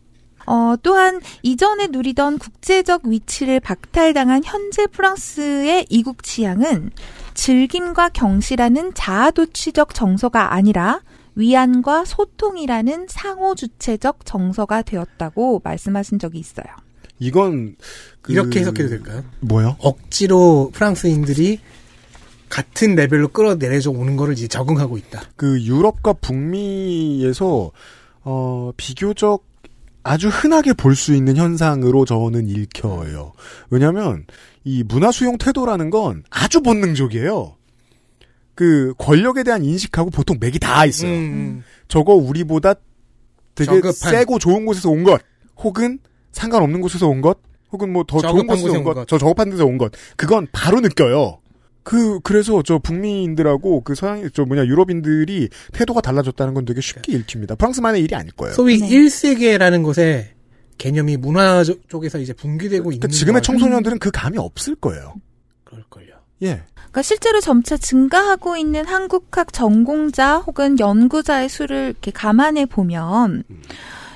[0.46, 6.90] 어, 또한 이전에 누리던 국제적 위치를 박탈당한 현재 프랑스의 이국 취향은
[7.34, 11.00] 즐김과 경시라는 자아도취적 정서가 아니라
[11.36, 16.64] 위안과 소통이라는 상호 주체적 정서가 되었다고 말씀하신 적이 있어요.
[17.18, 17.76] 이건
[18.22, 19.22] 그- 이렇게 해석해도 될까요?
[19.40, 19.76] 뭐요?
[19.80, 21.60] 억지로 프랑스인들이
[22.48, 25.22] 같은 레벨로 끌어내려져 오는 거를 이제 적응하고 있다.
[25.36, 27.70] 그 유럽과 북미에서
[28.24, 29.44] 어 비교적
[30.02, 33.32] 아주 흔하게 볼 수 있는 현상으로 저는 읽혀요.
[33.70, 34.24] 왜냐하면
[34.64, 37.56] 이 문화 수용 태도라는 건 아주 본능적이에요.
[38.56, 41.10] 그 권력에 대한 인식하고 보통 맥이 다 있어요.
[41.12, 41.62] 음.
[41.86, 42.74] 저거 우리보다
[43.54, 43.92] 되게 저급한.
[43.92, 45.20] 세고 좋은 곳에서 온 것,
[45.58, 45.98] 혹은
[46.32, 47.38] 상관없는 곳에서 온 것,
[47.70, 49.06] 혹은 뭐 더 좋은 곳에서 곳에 온온 것, 것.
[49.08, 51.38] 저 저급한 데서 온 것, 그건 바로 느껴요.
[51.82, 57.54] 그 그래서 저 북미인들하고 그 서양 저 뭐냐 유럽인들이 태도가 달라졌다는 건 되게 쉽게 읽힙니다.
[57.54, 58.54] 프랑스만의 일이 아닐 거예요.
[58.54, 60.34] 소위 1세계라는 곳에
[60.78, 65.14] 개념이 문화 조- 쪽에서 이제 붕괴되고 있는 그러니까 지금의 걸- 청소년들은 그 감이 없을 거예요.
[66.42, 66.62] 예.
[66.74, 73.44] 그러니까 실제로 점차 증가하고 있는 한국학 전공자 혹은 연구자의 수를 이렇게 감안해 보면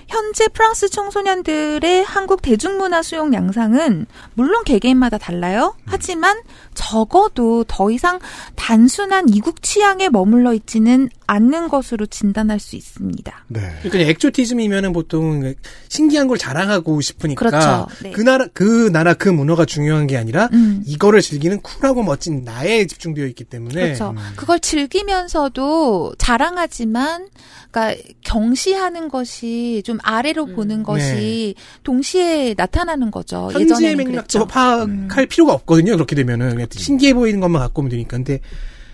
[0.09, 4.07] 현재 프랑스 청소년들의 한국 대중문화 수용 양상은
[4.41, 5.75] 물론 개개인마다 달라요.
[5.85, 6.41] 하지만
[6.73, 8.19] 적어도 더 이상
[8.57, 13.45] 단순한 이국 취향에 머물러 있지는 않는 것으로 진단할 수 있습니다.
[13.49, 13.61] 네.
[13.83, 15.55] 그러니까 액조티즘이면은 보통
[15.91, 17.87] 신기한 걸 자랑하고 싶으니까 그렇죠.
[18.03, 18.13] 네.
[18.13, 20.83] 그 나라 그 나라 그 문화가 중요한 게 아니라 음.
[20.87, 24.15] 이거를 즐기는 쿨하고 멋진 나에 집중되어 있기 때문에 그렇죠.
[24.37, 27.29] 그걸 즐기면서도 자랑하지만,
[27.71, 33.51] 그러니까 경시하는 것이 좀 아래로 보는 것이 동시에 나타나는 거죠.
[33.53, 34.47] 현지의 맥락 도 그랬죠.
[34.47, 35.93] 파악할 필요가 없거든요.
[35.93, 38.17] 그렇게 되면은 그냥 신기해 보이는 것만 갖고 오면 되니까.
[38.17, 38.41] 근데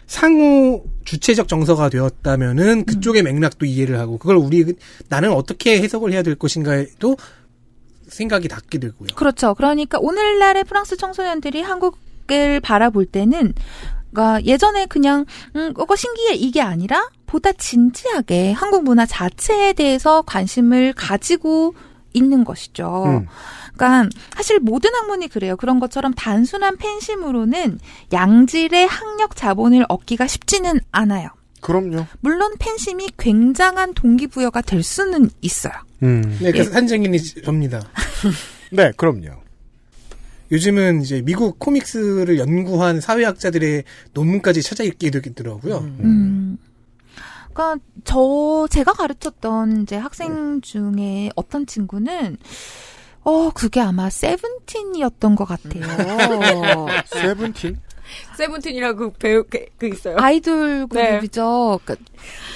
[0.07, 4.65] 상호 주체적 정서가 되었다면은 그쪽의 맥락도 이해를 하고 그걸 우리
[5.09, 7.17] 나는 어떻게 해석을 해야 될 것인가에도
[8.09, 9.09] 생각이 닿게 되고요.
[9.17, 9.55] 그렇죠.
[9.55, 13.53] 그러니까 오늘날의 프랑스 청소년들이 한국을 바라볼 때는
[14.13, 15.27] 그러니까 예전에 그냥
[15.57, 21.75] 음 그거 신기해 이게 아니라 보다 진지하게 한국 문화 자체에 대해서 관심을 가지고
[22.13, 23.05] 있는 것이죠.
[23.07, 23.27] 음.
[23.77, 25.57] 그러니까 사실 모든 학문이 그래요.
[25.57, 27.79] 그런 것처럼 단순한 팬심으로는
[28.13, 31.29] 양질의 학력 자본을 얻기가 쉽지는 않아요.
[31.61, 32.07] 그럼요.
[32.21, 35.73] 물론 팬심이 굉장한 동기부여가 될 수는 있어요.
[36.03, 36.39] 음.
[36.41, 37.83] 네, 그래서 산증인이 접니다.
[38.71, 39.47] 네, 그럼요.
[40.53, 43.83] 요즘은 이제 미국 코믹스를 연구한 사회학자들의
[44.15, 45.79] 논문까지 찾아 읽게 되더라고요.
[45.79, 46.59] 음.
[47.53, 52.37] 그러니까 저 제가 가르쳤던 이제 학생 중에 어떤 친구는
[53.29, 55.83] 어 그게 아마 세븐틴이었던 것 같아요.
[57.07, 57.77] 세븐틴?
[58.37, 60.17] 세븐틴이라고 배우 그, 그 있어요.
[60.21, 61.09] 아이돌 네.
[61.09, 61.81] 그룹이죠.
[61.85, 62.07] 그러니까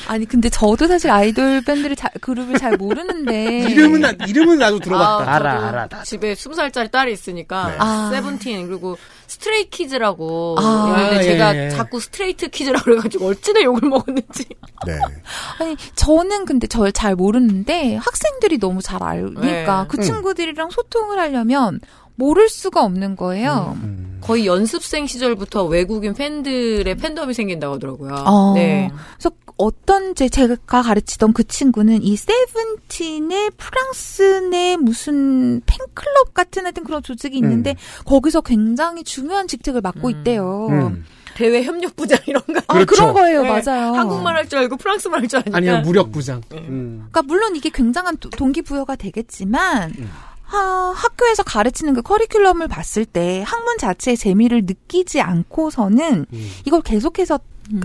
[0.07, 5.29] 아니 근데 저도 사실 아이돌 밴드를 잘, 그룹을 잘 모르는데 이름은 나- 이름은 나도 들어봤다.
[5.29, 6.03] 아, 알아, 알아, 다.
[6.05, 7.77] 집에 스무 살짜리 딸이 있으니까 네.
[7.81, 8.11] 아.
[8.13, 8.97] 세븐틴 그리고
[9.31, 10.87] 스트레이 키즈라고 아.
[10.89, 11.71] 있는데 아, 제가 예, 예.
[11.71, 14.45] 자꾸 스트레이트 키즈라고 그래가지고 어찌나 욕을 먹었는지.
[14.87, 14.99] 네.
[15.61, 19.87] 아니 저는 근데 잘 모르는데 학생들이 너무 잘 알니까 네.
[19.89, 20.03] 그 음.
[20.03, 21.81] 친구들이랑 소통을 하려면
[22.17, 23.79] 모를 수가 없는 거예요.
[23.83, 24.19] 음.
[24.21, 28.15] 거의 연습생 시절부터 외국인 팬들의 팬덤이 생긴다고 하더라고요.
[28.27, 28.91] 어, 네.
[29.17, 29.31] 그래서
[29.61, 37.03] 어떤 제 제가 가르치던 그 친구는 이 세븐틴의 프랑스 내 무슨 팬클럽 같은 하여튼 그런
[37.03, 40.69] 조직이 있는데 거기서 굉장히 중요한 직책을 맡고 있대요.
[40.71, 41.05] 음.
[41.35, 42.61] 대외 협력 부장 이런 거.
[42.67, 43.93] 아, 그런 거예요, 맞아요.
[43.95, 45.57] 한국말 할 줄 알고 프랑스말 할 줄 아니까.
[45.57, 46.43] 아니면 무력 부장.
[46.53, 47.07] 음.
[47.11, 49.95] 그러니까 물론 이게 굉장한 도- 동기부여가 되겠지만
[50.43, 50.59] 하,
[50.97, 56.27] 학교에서 가르치는 그 커리큘럼을 봤을 때 학문 자체의 재미를 느끼지 않고서는
[56.67, 57.39] 이걸 계속해서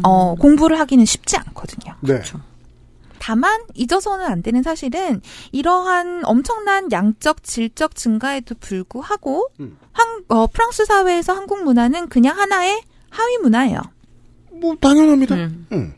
[0.03, 1.95] 어, 공부를 하기는 쉽지 않거든요.
[2.01, 2.21] 네.
[3.19, 5.21] 다만 잊어서는 안 되는 사실은
[5.51, 9.49] 이러한 엄청난 양적 질적 증가에도 불구하고
[9.93, 13.81] 한, 어, 프랑스 사회에서 한국 문화는 그냥 하나의 하위 문화예요.
[14.51, 15.35] 뭐 당연합니다.
[15.35, 15.93] 음.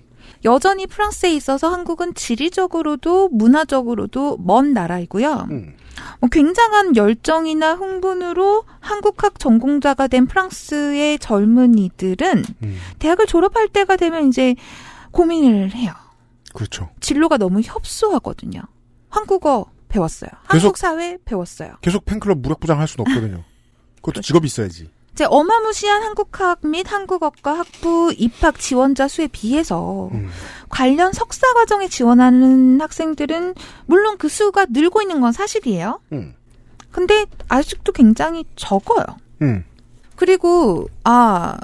[0.46, 5.48] 여전히 프랑스에 있어서 한국은 지리적으로도 문화적으로도 먼 나라이고요.
[6.20, 12.44] 뭐 굉장한 열정이나 흥분으로 한국학 전공자가 된 프랑스의 젊은이들은
[13.00, 14.56] 대학을 졸업할 때가 되면 이제
[15.12, 15.94] 고민을 해요.
[16.54, 16.90] 그렇죠.
[17.00, 18.62] 진로가 너무 협소하거든요.
[19.10, 20.30] 한국어 배웠어요.
[20.44, 21.76] 한국 사회 배웠어요.
[21.82, 23.44] 계속 팬클럽 무력부장 할 수는 없거든요.
[23.98, 24.90] 그것도 직업이 있어야지.
[25.18, 30.12] 이제 어마무시한 한국학 및 한국어과 학부 입학 지원자 수에 비해서
[30.70, 33.56] 관련 석사 과정에 지원하는 학생들은
[33.88, 36.02] 물론 그 수가 늘고 있는 건 사실이에요.
[36.12, 36.36] 음.
[36.92, 39.04] 근데 아직도 굉장히 적어요.
[39.42, 39.64] 음.
[40.16, 41.56] 그리고 아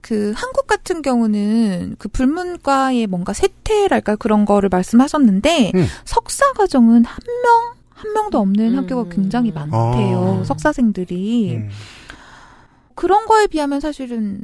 [0.00, 5.86] 그 한국 같은 경우는 그 불문과의 뭔가 세태랄까 그런 거를 말씀하셨는데 음.
[6.06, 10.40] 석사 과정은 한 명 한 명도 없는 학교가 굉장히 많대요.
[10.42, 10.44] 아.
[10.44, 11.60] 석사생들이
[12.96, 14.40] 그런 거에 비하면 사실은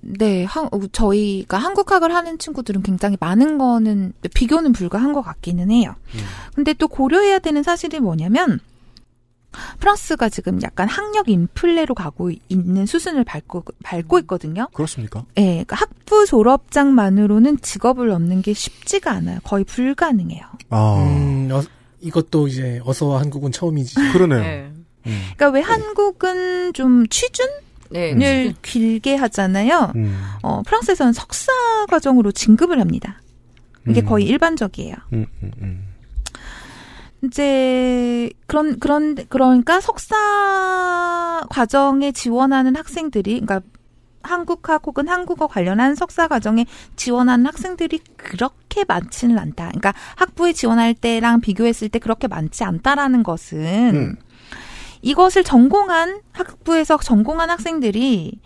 [0.00, 5.94] 네, 한, 어, 저희가 한국학을 하는 친구들은 굉장히 많은 거는 비교는 불가한 것 같기는 해요.
[6.54, 8.60] 근데 또 고려해야 되는 사실이 뭐냐면
[9.80, 14.68] 프랑스가 지금 약간 학력 인플레로 가고 있는 수순을 밟고 밟고 있거든요.
[14.74, 15.24] 그렇습니까?
[15.38, 19.38] 예, 그러니까 학부 졸업장만으로는 직업을 얻는 게 쉽지가 않아요.
[19.44, 20.44] 거의 불가능해요.
[20.70, 21.02] 아.
[21.02, 21.62] 음, 어,
[22.00, 23.94] 이것도 이제 어서와 한국은 처음이지.
[24.12, 24.70] 그러네요.
[25.02, 27.46] 그러니까 왜 한국은 좀 취준
[27.94, 29.92] 을 네, 길게 하잖아요.
[29.94, 30.18] 음.
[30.42, 31.52] 어, 프랑스에서는 석사
[31.88, 33.20] 과정으로 진급을 합니다.
[33.88, 34.06] 이게 음.
[34.06, 34.94] 거의 일반적이에요.
[35.12, 35.88] 음, 음, 음.
[37.22, 43.60] 이제 그런 그런 그러니까 석사 과정에 지원하는 학생들이 그러니까
[44.22, 46.66] 한국학 혹은 한국어 관련한 석사 과정에
[46.96, 49.68] 지원하는 학생들이 그렇게 많지는 않다.
[49.68, 54.16] 그러니까 학부에 지원할 때랑 비교했을 때 그렇게 많지 않다라는 것은
[55.06, 58.40] 이것을 전공한 학부에서 전공한 학생들이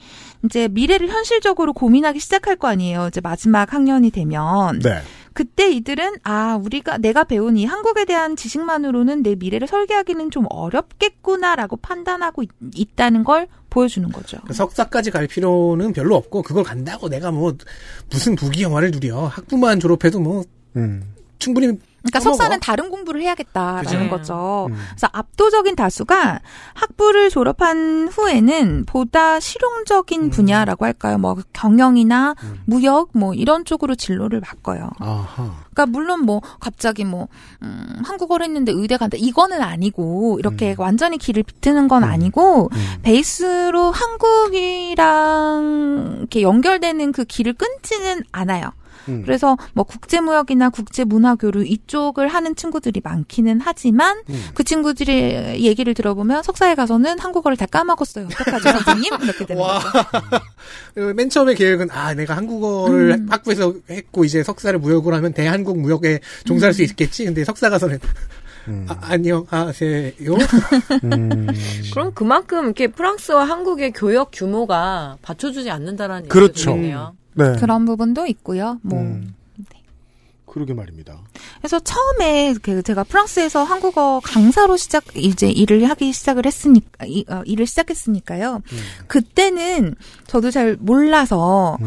[0.44, 3.08] 이제 미래를 현실적으로 고민하기 시작할 거 아니에요.
[3.08, 4.78] 이제 마지막 학년이 되면.
[4.80, 5.00] 네.
[5.32, 11.78] 그때 이들은 아 우리가 내가 배운 이 한국에 대한 지식만으로는 내 미래를 설계하기는 좀 어렵겠구나라고
[11.78, 14.38] 판단하고 있, 있다는 걸 보여주는 거죠.
[14.46, 17.56] 그 석사까지 갈 필요는 별로 없고 그걸 간다고 내가 뭐
[18.11, 20.44] 무슨 부귀 영화를 누려 학부만 졸업해도 뭐
[21.38, 22.20] 충분히 그러니까.
[22.20, 24.11] 석사는 다른 공부를 해야겠다라는 그죠.
[24.11, 24.68] 거죠.
[24.90, 26.40] 그래서 압도적인 다수가
[26.74, 31.18] 학부를 졸업한 후에는 보다 실용적인 분야라고 할까요?
[31.18, 32.34] 뭐 경영이나
[32.64, 34.90] 무역 뭐 이런 쪽으로 진로를 바꿔요.
[34.98, 35.53] 아하.
[35.72, 37.28] 그러니까 물론 뭐 갑자기 뭐
[37.62, 42.70] 음, 한국어를 했는데 의대 간다 이거는 아니고 이렇게 완전히 길을 비트는 건 아니고
[43.03, 43.90] 베이스로
[45.01, 48.72] 한국이랑 이렇게 연결되는 그 길을 끊지는 않아요.
[49.09, 49.22] 음.
[49.24, 54.44] 그래서 뭐 국제무역이나 국제문화교류 이쪽을 하는 친구들이 많기는 하지만 음.
[54.55, 58.26] 그 친구들의 얘기를 들어보면 석사에 가서는 한국어를 다 까먹었어요.
[58.26, 59.14] 어떡하죠, 선생님?
[59.22, 59.88] 이렇게 되는 거죠.
[60.96, 63.26] 어, 맨 처음에 계획은 아 내가 한국어를 음.
[63.30, 66.74] 학부에서 했고 이제 석사를 무역으로 하면 대한국 무역에 종사할 음.
[66.74, 67.24] 수 있겠지.
[67.24, 67.98] 근데 석사 가서는
[68.68, 68.86] 음.
[68.88, 70.12] 아, 안녕하세요.
[71.92, 76.72] 그럼 그만큼 이렇게 프랑스와 한국의 교역 규모가 받쳐주지 않는다라는 그렇죠.
[76.72, 77.14] 얘기네요.
[77.41, 77.57] 네.
[77.59, 78.78] 그런 부분도 있고요.
[78.82, 79.34] 뭐 음.
[80.51, 81.16] 그러게 말입니다.
[81.59, 87.43] 그래서 처음에 그 제가 프랑스에서 한국어 강사로 시작 이제 일을 하기 시작을 했으니까 이, 어,
[87.45, 88.61] 일을 시작했으니까요.
[89.07, 89.95] 그때는
[90.26, 91.78] 저도 잘 몰라서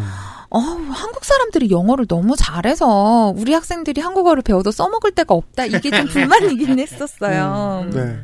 [0.50, 5.66] 어, 한국 사람들이 영어를 너무 잘해서 우리 학생들이 한국어를 배워도 써먹을 데가 없다.
[5.66, 7.90] 이게 좀 불만이긴 했었어요.
[7.92, 8.20] 네.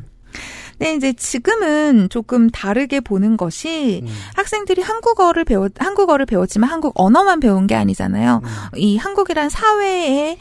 [0.80, 4.04] 근데 이제 지금은 조금 다르게 보는 것이
[4.36, 8.42] 학생들이 한국어를 배워 한국어를 배웠지만 한국 언어만 배운 게 아니잖아요.
[8.78, 10.38] 이 한국이란 사회의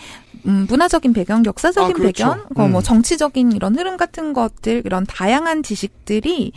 [0.47, 2.25] 음, 문화적인 배경, 역사적인 아, 그렇죠.
[2.25, 2.83] 배경, 어, 뭐 음.
[2.83, 6.53] 정치적인 이런 흐름 같은 것들, 이런 다양한 지식들이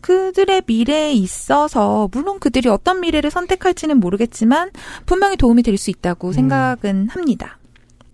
[0.00, 4.70] 그들의 미래에 있어서 물론 그들이 어떤 미래를 선택할지는 모르겠지만
[5.04, 7.58] 분명히 도움이 될 수 있다고 생각은 합니다.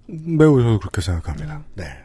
[0.07, 1.63] 매우 저도 그렇게 생각합니다.
[1.75, 2.04] 네.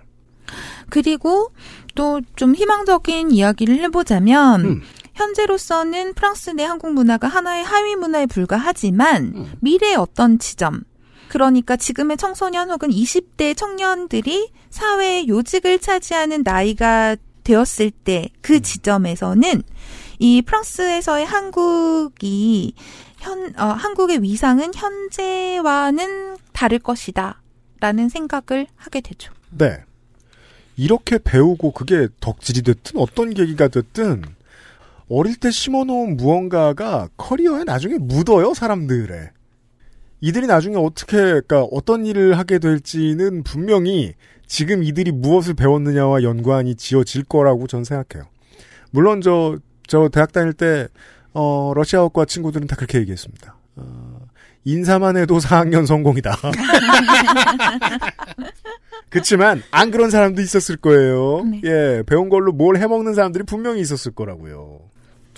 [0.90, 1.52] 그리고
[1.96, 4.82] 또 좀 희망적인 이야기를 해보자면 음.
[5.14, 9.54] 현재로서는 프랑스 내 한국 문화가 하나의 하위 문화에 불과하지만 음.
[9.60, 10.82] 미래의 어떤 지점
[11.28, 18.40] 그러니까 지금의 청소년 혹은 20대 청년들이 사회의 요직을 차지하는 나이가 되었을 때 음.
[18.42, 19.64] 그 지점에서는
[20.20, 22.74] 이 프랑스에서의 한국이
[23.18, 27.42] 현 어, 한국의 위상은 현재와는 다를 것이다
[27.82, 29.34] 라는 생각을 하게 되죠.
[29.52, 29.84] 네.
[30.80, 34.24] 이렇게 배우고 그게 덕질이 됐든 어떤 계기가 됐든
[35.10, 39.30] 어릴 때 심어놓은 무언가가 커리어에 나중에 묻어요 사람들의.
[40.22, 44.14] 이들이 나중에 어떻게 그러니까 어떤 일을 하게 될지는 분명히
[44.48, 48.30] 지금 이들이 무엇을 배웠느냐와 연관이 지어질 거라고 전 생각해요.
[48.92, 49.58] 물론 저
[49.90, 50.88] 저 대학 다닐 때
[51.34, 53.56] 어, 러시아어과 친구들은 다 그렇게 얘기했습니다.
[53.78, 54.20] 어,
[54.64, 56.38] 인사만 해도 4학년 성공이다.
[59.10, 61.44] 그렇지만 안 그런 사람도 있었을 거예요.
[61.64, 64.80] 예, 배운 걸로 뭘 해먹는 사람들이 분명히 있었을 거라고요.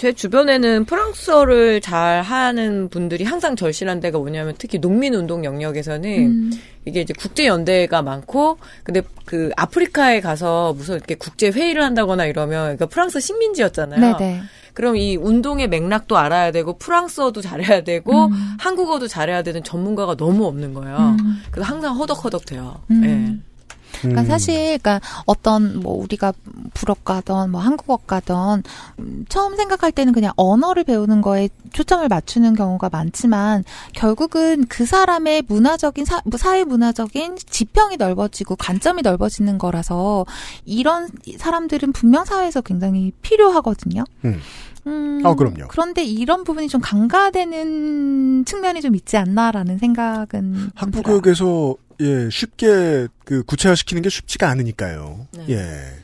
[0.02, 6.52] 제 주변에는 프랑스어를 잘 하는 분들이 항상 절실한 데가 뭐냐면 특히 농민 운동 영역에서는 음.
[6.86, 12.64] 이게 이제 국제 연대가 많고 근데 그 아프리카에 가서 무슨 이렇게 국제 회의를 한다거나 이러면
[12.64, 14.18] 그러니까 프랑스 식민지였잖아요.
[14.18, 14.42] 네네.
[14.74, 18.32] 그럼 이 운동의 맥락도 알아야 되고 프랑스어도 잘해야 되고 음.
[18.58, 21.16] 한국어도 잘해야 되는 전문가가 너무 없는 거예요.
[21.20, 21.44] 음.
[21.52, 22.82] 그래서 항상 허덕허덕 돼요.
[22.90, 23.04] 음.
[23.06, 23.51] 예.
[24.00, 26.34] 그러니까 사실 그러니까 어떤 뭐 우리가
[26.74, 28.64] 불어과든 뭐 한국어과든
[29.00, 33.64] 음, 처음 생각할 때는 그냥 언어를 배우는 거에 초점을 맞추는 경우가 많지만
[33.94, 40.26] 결국은 그 사람의 문화적인 사, 사회 문화적인 지평이 넓어지고 관점이 넓어지는 거라서
[40.66, 44.04] 이런 사람들은 분명 사회에서 굉장히 필요하거든요.
[44.26, 44.40] 음.
[44.88, 45.68] 음, 아, 그럼요.
[45.68, 53.44] 그런데 이런 부분이 좀 강가되는 측면이 좀 있지 않나라는 생각은 학부 교육에서 예 쉽게 그
[53.44, 55.28] 구체화시키는 게 쉽지가 않으니까요.
[55.50, 56.02] 예.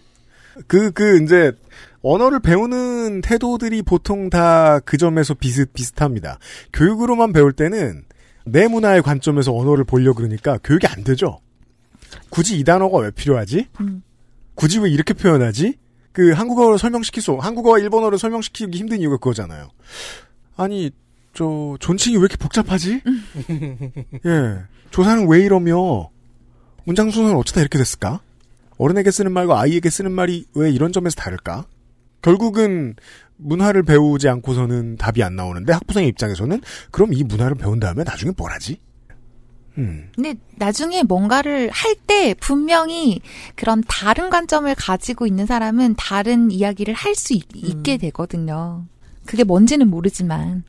[0.66, 1.52] 그, 그, 이제,
[2.02, 6.40] 언어를 배우는 태도들이 보통 다 그 점에서 비슷, 비슷합니다.
[6.74, 8.04] 교육으로만 배울 때는
[8.46, 11.40] 내 문화의 관점에서 언어를 보려 그러니까 교육이 안 되죠.
[12.30, 13.68] 굳이 이 단어가 왜 필요하지?
[13.82, 14.02] 음.
[14.56, 15.78] 굳이 왜 이렇게 표현하지?
[16.14, 19.70] 그 한국어로 설명시킬 수, 한국어와 일본어로 설명시키기 힘든 이유가 그거잖아요.
[20.56, 20.92] 아니,
[21.38, 23.00] 저, 존칭이 왜 이렇게 복잡하지?
[24.26, 24.58] 예.
[24.90, 26.10] 조사는 왜 이러며,
[26.84, 28.22] 문장 순서는 어쩌다 이렇게 됐을까?
[28.80, 31.66] 어른에게 쓰는 말과 아이에게 쓰는 말이 왜 이런 점에서 다를까?
[32.24, 32.96] 결국은
[33.36, 36.60] 문화를 배우지 않고서는 답이 안 나오는데 학부생의 입장에서는
[36.90, 38.80] 그럼 이 문화를 배운 다음에 나중에 뭘 하지?
[39.78, 40.10] 음.
[40.16, 43.22] 근데 나중에 뭔가를 할 때 분명히
[43.56, 48.86] 그런 다른 관점을 가지고 있는 사람은 다른 이야기를 할 수 있게 되거든요.
[49.28, 50.64] 그게 뭔지는 모르지만.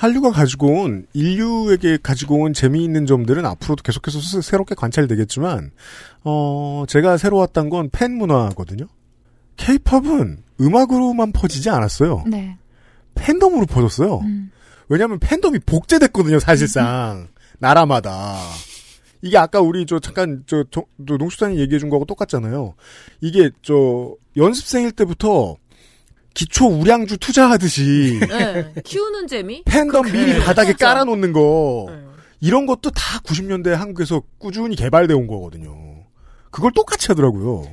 [0.00, 5.72] 한류가 가지고 온 인류에게 가지고 온 재미있는 점들은 앞으로도 계속해서 스- 새롭게 관찰되겠지만
[6.24, 8.86] 어 제가 새로 왔던 건 팬 문화거든요.
[9.58, 12.24] 케이팝은 음악으로만 퍼지지 않았어요.
[12.26, 12.56] 네.
[13.14, 14.22] 팬덤으로 퍼졌어요.
[14.88, 17.28] 왜냐하면 팬덤이 복제됐거든요, 사실상
[17.58, 18.38] 나라마다.
[19.20, 20.64] 이게 아까 우리 저 잠깐 저
[20.96, 22.72] 농수산이 얘기해 준 거하고 똑같잖아요.
[23.20, 25.56] 이게 저 연습생일 때부터
[26.34, 28.72] 기초 우량주 투자하듯이 네.
[28.84, 29.62] 키우는 재미?
[29.64, 30.38] 팬덤 그- 미리 네.
[30.44, 30.88] 바닥에 진짜.
[30.88, 31.88] 깔아놓는 거
[32.40, 35.76] 이런 것도 다 90년대 한국에서 꾸준히 개발돼 온 거거든요.
[36.50, 37.66] 그걸 똑같이 하더라고요.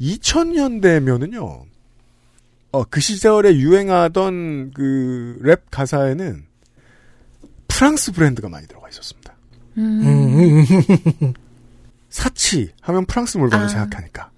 [0.00, 1.62] 2000년대면은요.
[2.72, 6.44] 어, 그 시절에 유행하던 그 랩 가사에는
[7.68, 9.34] 프랑스 브랜드가 많이 들어가 있었습니다.
[9.78, 10.64] 음.
[12.10, 13.68] 사치 하면 프랑스 물건을 아.
[13.68, 14.30] 생각하니까.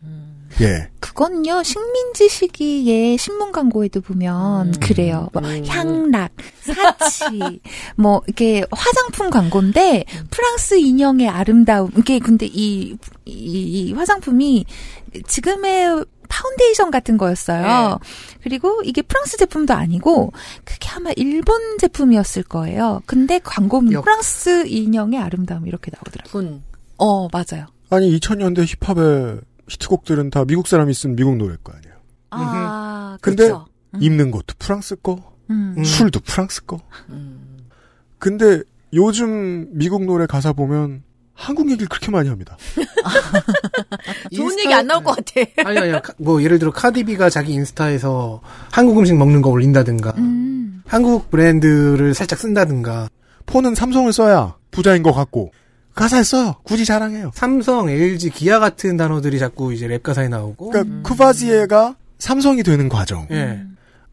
[0.60, 0.88] 예.
[1.00, 5.28] 그건요, 식민지 시기의 신문 광고에도 보면 그래요.
[5.32, 7.60] 뭐, 향락, 사치,
[7.96, 11.90] 뭐, 이렇게 화장품 광고인데, 프랑스 인형의 아름다움.
[11.96, 14.64] 이게 근데 이, 이, 이 화장품이
[15.26, 17.98] 지금의 파운데이션 같은 거였어요.
[18.42, 20.32] 그리고 이게 프랑스 제품도 아니고,
[20.64, 23.02] 그게 아마 일본 제품이었을 거예요.
[23.06, 26.32] 근데 광고는 프랑스 인형의 아름다움 이렇게 나오더라고요.
[26.32, 26.62] 군.
[26.96, 27.66] 어, 맞아요.
[27.90, 31.94] 아니 2000년대 힙합의 히트곡들은 다 미국 사람이 쓴 미국 노래일 거 아니에요.
[32.30, 33.66] 아, 근데 그렇죠.
[34.00, 35.82] 입는 것도 프랑스 거, 음.
[35.84, 36.80] 술도 프랑스 거.
[38.18, 38.62] 근데
[38.92, 41.02] 요즘 미국 노래 가사 보면
[41.34, 42.56] 한국 얘기를 그렇게 많이 합니다.
[44.34, 45.40] 좋은 얘기 안 나올 것 같아.
[45.68, 48.40] 아니 아니 뭐 예를 들어 카디비가 자기 인스타에서
[48.70, 50.82] 한국 음식 먹는 거 올린다든가 음.
[50.86, 53.08] 한국 브랜드를 살짝 쓴다든가
[53.46, 55.50] 폰은 삼성을 써야 부자인 것 같고
[55.94, 56.56] 가사에 써요.
[56.64, 57.30] 굳이 자랑해요.
[57.34, 63.26] 삼성, LG, 기아 같은 단어들이 자꾸 이제 랩 가사에 나오고 그러니까 쿠바지에가 삼성이 되는 과정.
[63.30, 63.62] 예.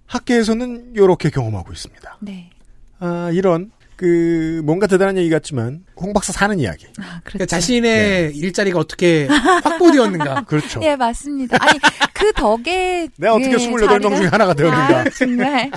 [0.06, 2.18] 학계에서는 이렇게 경험하고 있습니다.
[2.22, 2.50] 네.
[3.00, 6.88] 아, 이런 그 뭔가 대단한 얘기 같지만 홍 박사 사는 이야기.
[7.24, 10.44] 그러니까 자신의 일자리가 어떻게 확보되었는가.
[10.48, 10.80] 그렇죠.
[10.84, 11.58] 예, 맞습니다.
[11.60, 11.80] 아니,
[12.14, 13.08] 그 덕에.
[13.18, 15.00] 내가 어떻게 예, 28명 중에 하나가 되었는가.
[15.00, 15.72] 아, 정말.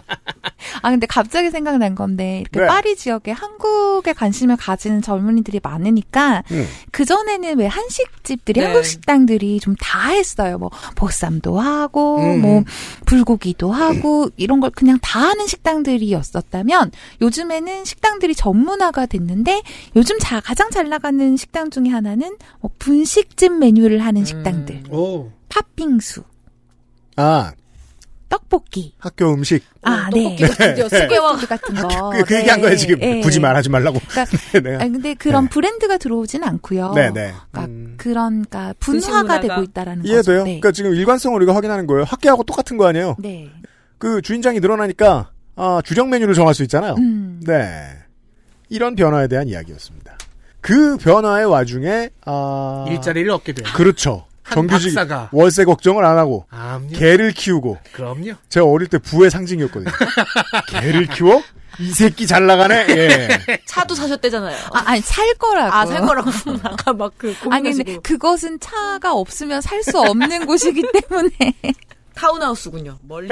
[0.83, 2.67] 아, 근데 갑자기 생각난 건데, 이렇게 네.
[2.67, 6.67] 파리 지역에 한국에 관심을 가지는 젊은이들이 많으니까, 음.
[6.91, 8.67] 그전에는 왜 한식집들이, 네.
[8.67, 10.57] 한국 식당들이 좀 다 했어요.
[10.59, 12.41] 뭐, 보쌈도 하고, 음.
[12.41, 12.65] 뭐,
[13.05, 19.63] 불고기도 하고, 이런 걸 그냥 다 하는 식당들이었었다면, 요즘에는 식당들이 전문화가 됐는데,
[19.97, 24.85] 요즘 요즘 자, 가장 잘 나가는 식당 중에 하나는 뭐 분식집 메뉴를 하는 식당들.
[24.91, 25.31] 오.
[25.49, 26.23] 팥빙수,
[27.17, 27.53] 아,
[28.29, 28.95] 떡볶이.
[28.99, 29.63] 학교 음식.
[29.83, 30.37] 아, 네.
[30.37, 32.11] 떡볶이가 드디어 스퀘어 같은 거.
[32.11, 32.99] 그, 그 얘기한 거예요, 지금.
[32.99, 33.21] 네.
[33.21, 34.01] 굳이 말하지 말라고.
[34.09, 34.77] 그러니까, 네.
[34.77, 36.93] 아니, 근데 그런 브랜드가 들어오진 않고요.
[36.95, 37.33] 네, 네.
[37.51, 39.41] 그러니까 그런 그러니까 분화가.
[39.41, 40.23] 되고 있다라는 이해돼요?
[40.23, 40.33] 거죠.
[40.39, 40.43] 네.
[40.61, 42.05] 그러니까 지금 일관성을 우리가 확인하는 거예요.
[42.05, 43.17] 학계하고 똑같은 거 아니에요?
[43.19, 43.51] 네.
[43.99, 46.95] 그 주인장이 늘어나니까 아, 주력 메뉴를 정할 수 있잖아요.
[46.99, 47.41] 음.
[47.47, 48.04] 네.
[48.69, 50.17] 이런 변화에 대한 이야기였습니다.
[50.61, 53.67] 그 변화의 와중에 아 일자리를 얻게 돼요.
[53.75, 54.27] 그렇죠.
[54.43, 55.29] 한 정규직 박사가.
[55.33, 58.33] 월세 걱정을 안 하고 아, 개를 키우고 그럼요.
[58.49, 59.91] 제가 어릴 때 부의 상징이었거든요.
[60.69, 61.43] 개를 키워?
[61.81, 62.87] 이 새끼 잘 나가네.
[62.91, 63.29] 예.
[63.67, 64.57] 차도 사셨대잖아요.
[64.73, 65.75] 아, 아니 살 거라고.
[65.75, 66.31] 아, 살 거라고.
[66.63, 71.31] 아까 막그 아니 근데 그것은 차가 없으면 살 수 없는 곳이기 때문에
[72.15, 72.99] 타운하우스군요.
[73.03, 73.29] 멀리.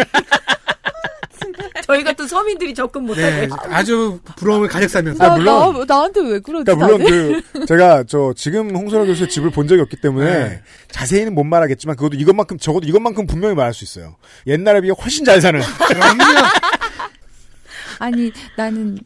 [1.85, 3.47] 저희 같은 서민들이 접근 못하게.
[3.47, 5.25] 네, 아주 부러움을 가득 사면서.
[5.25, 5.87] 아, 물론.
[5.87, 6.65] 나, 한테 왜 그러지?
[6.65, 7.43] 그러니까 물론 다들?
[7.53, 10.63] 그 제가 저 지금 홍소라 교수의 집을 본 적이 없기 때문에 네.
[10.91, 14.17] 자세히는 못 말하겠지만 그것도 이것만큼 적어도 이것만큼 분명히 말할 수 있어요.
[14.47, 15.61] 옛날에 비해 훨씬 잘 사는.
[17.99, 18.99] 아니 나는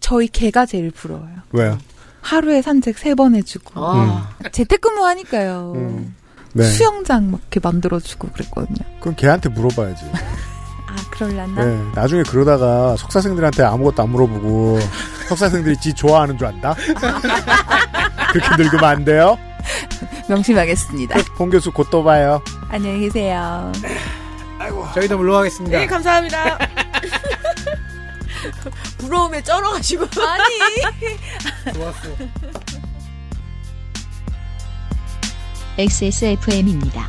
[0.00, 1.34] 저희 개가 제일 부러워요.
[1.52, 1.78] 왜요?
[2.22, 4.30] 하루에 산책 세 번 해주고 아.
[4.52, 6.04] 재택근무 하니까요.
[6.52, 6.64] 네.
[6.64, 8.78] 수영장 막 이렇게 만들어주고 그랬거든요.
[9.00, 10.04] 그럼 걔한테 물어봐야지.
[10.90, 11.64] 아 그럴란나?
[11.64, 14.80] 네, 나중에 그러다가 석사생들한테 아무것도 안 물어보고
[15.28, 16.74] 석사생들이 지 좋아하는 줄 안다?
[18.32, 19.38] 그렇게 늙으면 안 돼요?
[20.28, 21.20] 명심하겠습니다.
[21.38, 22.42] 홍 교수 곧 또 봐요.
[22.70, 23.70] 안녕히 계세요.
[24.94, 25.78] 저희도 물러가겠습니다.
[25.78, 26.58] 네, 감사합니다.
[28.98, 30.04] 부러움에 쩔어가지고.
[30.04, 31.74] 아니.
[31.74, 32.00] 좋았어.
[35.78, 37.08] XSFM입니다.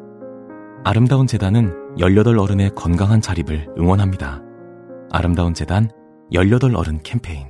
[0.83, 4.41] 아름다운 재단은 18 어른의 건강한 자립을 응원합니다.
[5.11, 5.91] 아름다운 재단
[6.33, 7.45] 18 어른 캠페인.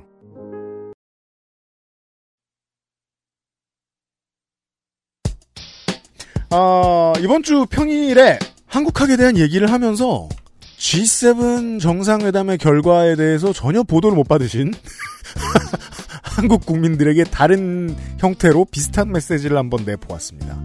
[6.50, 10.28] 어, 이번 주 평일에 한국학에 대한 얘기를 하면서
[10.76, 14.72] G7 정상회담의 결과에 대해서 전혀 보도를 못 받으신
[16.22, 20.60] 한국 국민들에게 다른 형태로 비슷한 메시지를 한번 내보았습니다.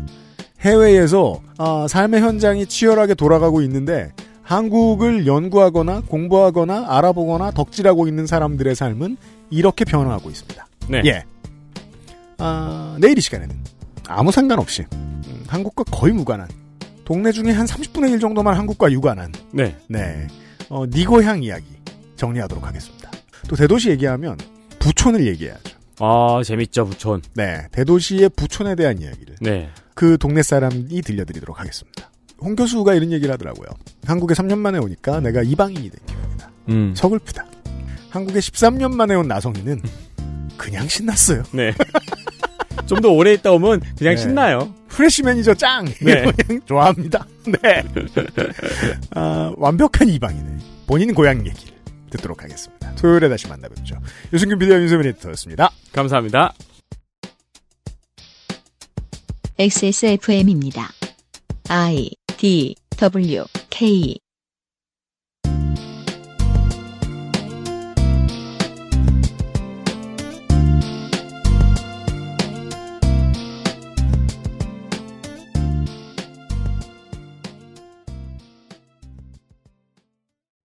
[0.61, 9.17] 해외에서 아, 삶의 현장이 치열하게 돌아가고 있는데 한국을 연구하거나 공부하거나 알아보거나 덕질하고 있는 사람들의 삶은
[9.49, 10.67] 이렇게 변화하고 있습니다.
[10.89, 11.01] 네.
[11.05, 11.23] 예.
[12.37, 13.55] 아, 내일 이 시간에는
[14.07, 16.47] 아무 상관없이 음, 한국과 거의 무관한
[17.03, 19.75] 동네 중에 한 30분의 1 정도만 한국과 유관한 네.
[19.87, 20.27] 네.
[20.69, 21.65] 어, 네 고향 이야기
[22.15, 23.11] 정리하도록 하겠습니다.
[23.47, 24.37] 또 대도시 얘기하면
[24.79, 25.77] 부촌을 얘기해야죠.
[25.99, 27.21] 아, 재밌죠, 부촌.
[27.33, 27.67] 네.
[27.71, 29.69] 대도시의 부촌에 대한 이야기를 네.
[29.97, 32.11] 그 동네 사람이 들려드리도록 하겠습니다.
[32.39, 33.67] 홍 교수가 이런 얘기를 하더라고요.
[34.05, 36.51] 한국에 3년 만에 오니까 내가 이방인이 된 기분이다.
[36.69, 36.93] 음.
[36.95, 37.43] 서글프다.
[38.11, 39.81] 한국에 13년 만에 온 나성이는
[40.55, 41.41] 그냥 신났어요.
[41.51, 41.73] 네.
[42.85, 44.17] 좀 더 오래 있다 오면 그냥 네.
[44.17, 44.71] 신나요.
[44.87, 45.85] 프레시 매니저 짱!
[45.99, 46.31] 네.
[46.31, 47.25] 그냥 좋아합니다.
[47.63, 47.83] 네.
[49.15, 51.73] 아, 완벽한 이방인의 본인 고향 얘기를
[52.11, 52.93] 듣도록 하겠습니다.
[52.95, 53.95] 토요일에 다시 만나뵙죠.
[54.31, 55.71] 유승균 피디 윤세민 에디터였습니다.
[55.91, 56.53] 감사합니다.
[59.59, 60.91] XSFM입니다.
[61.67, 64.19] I D W K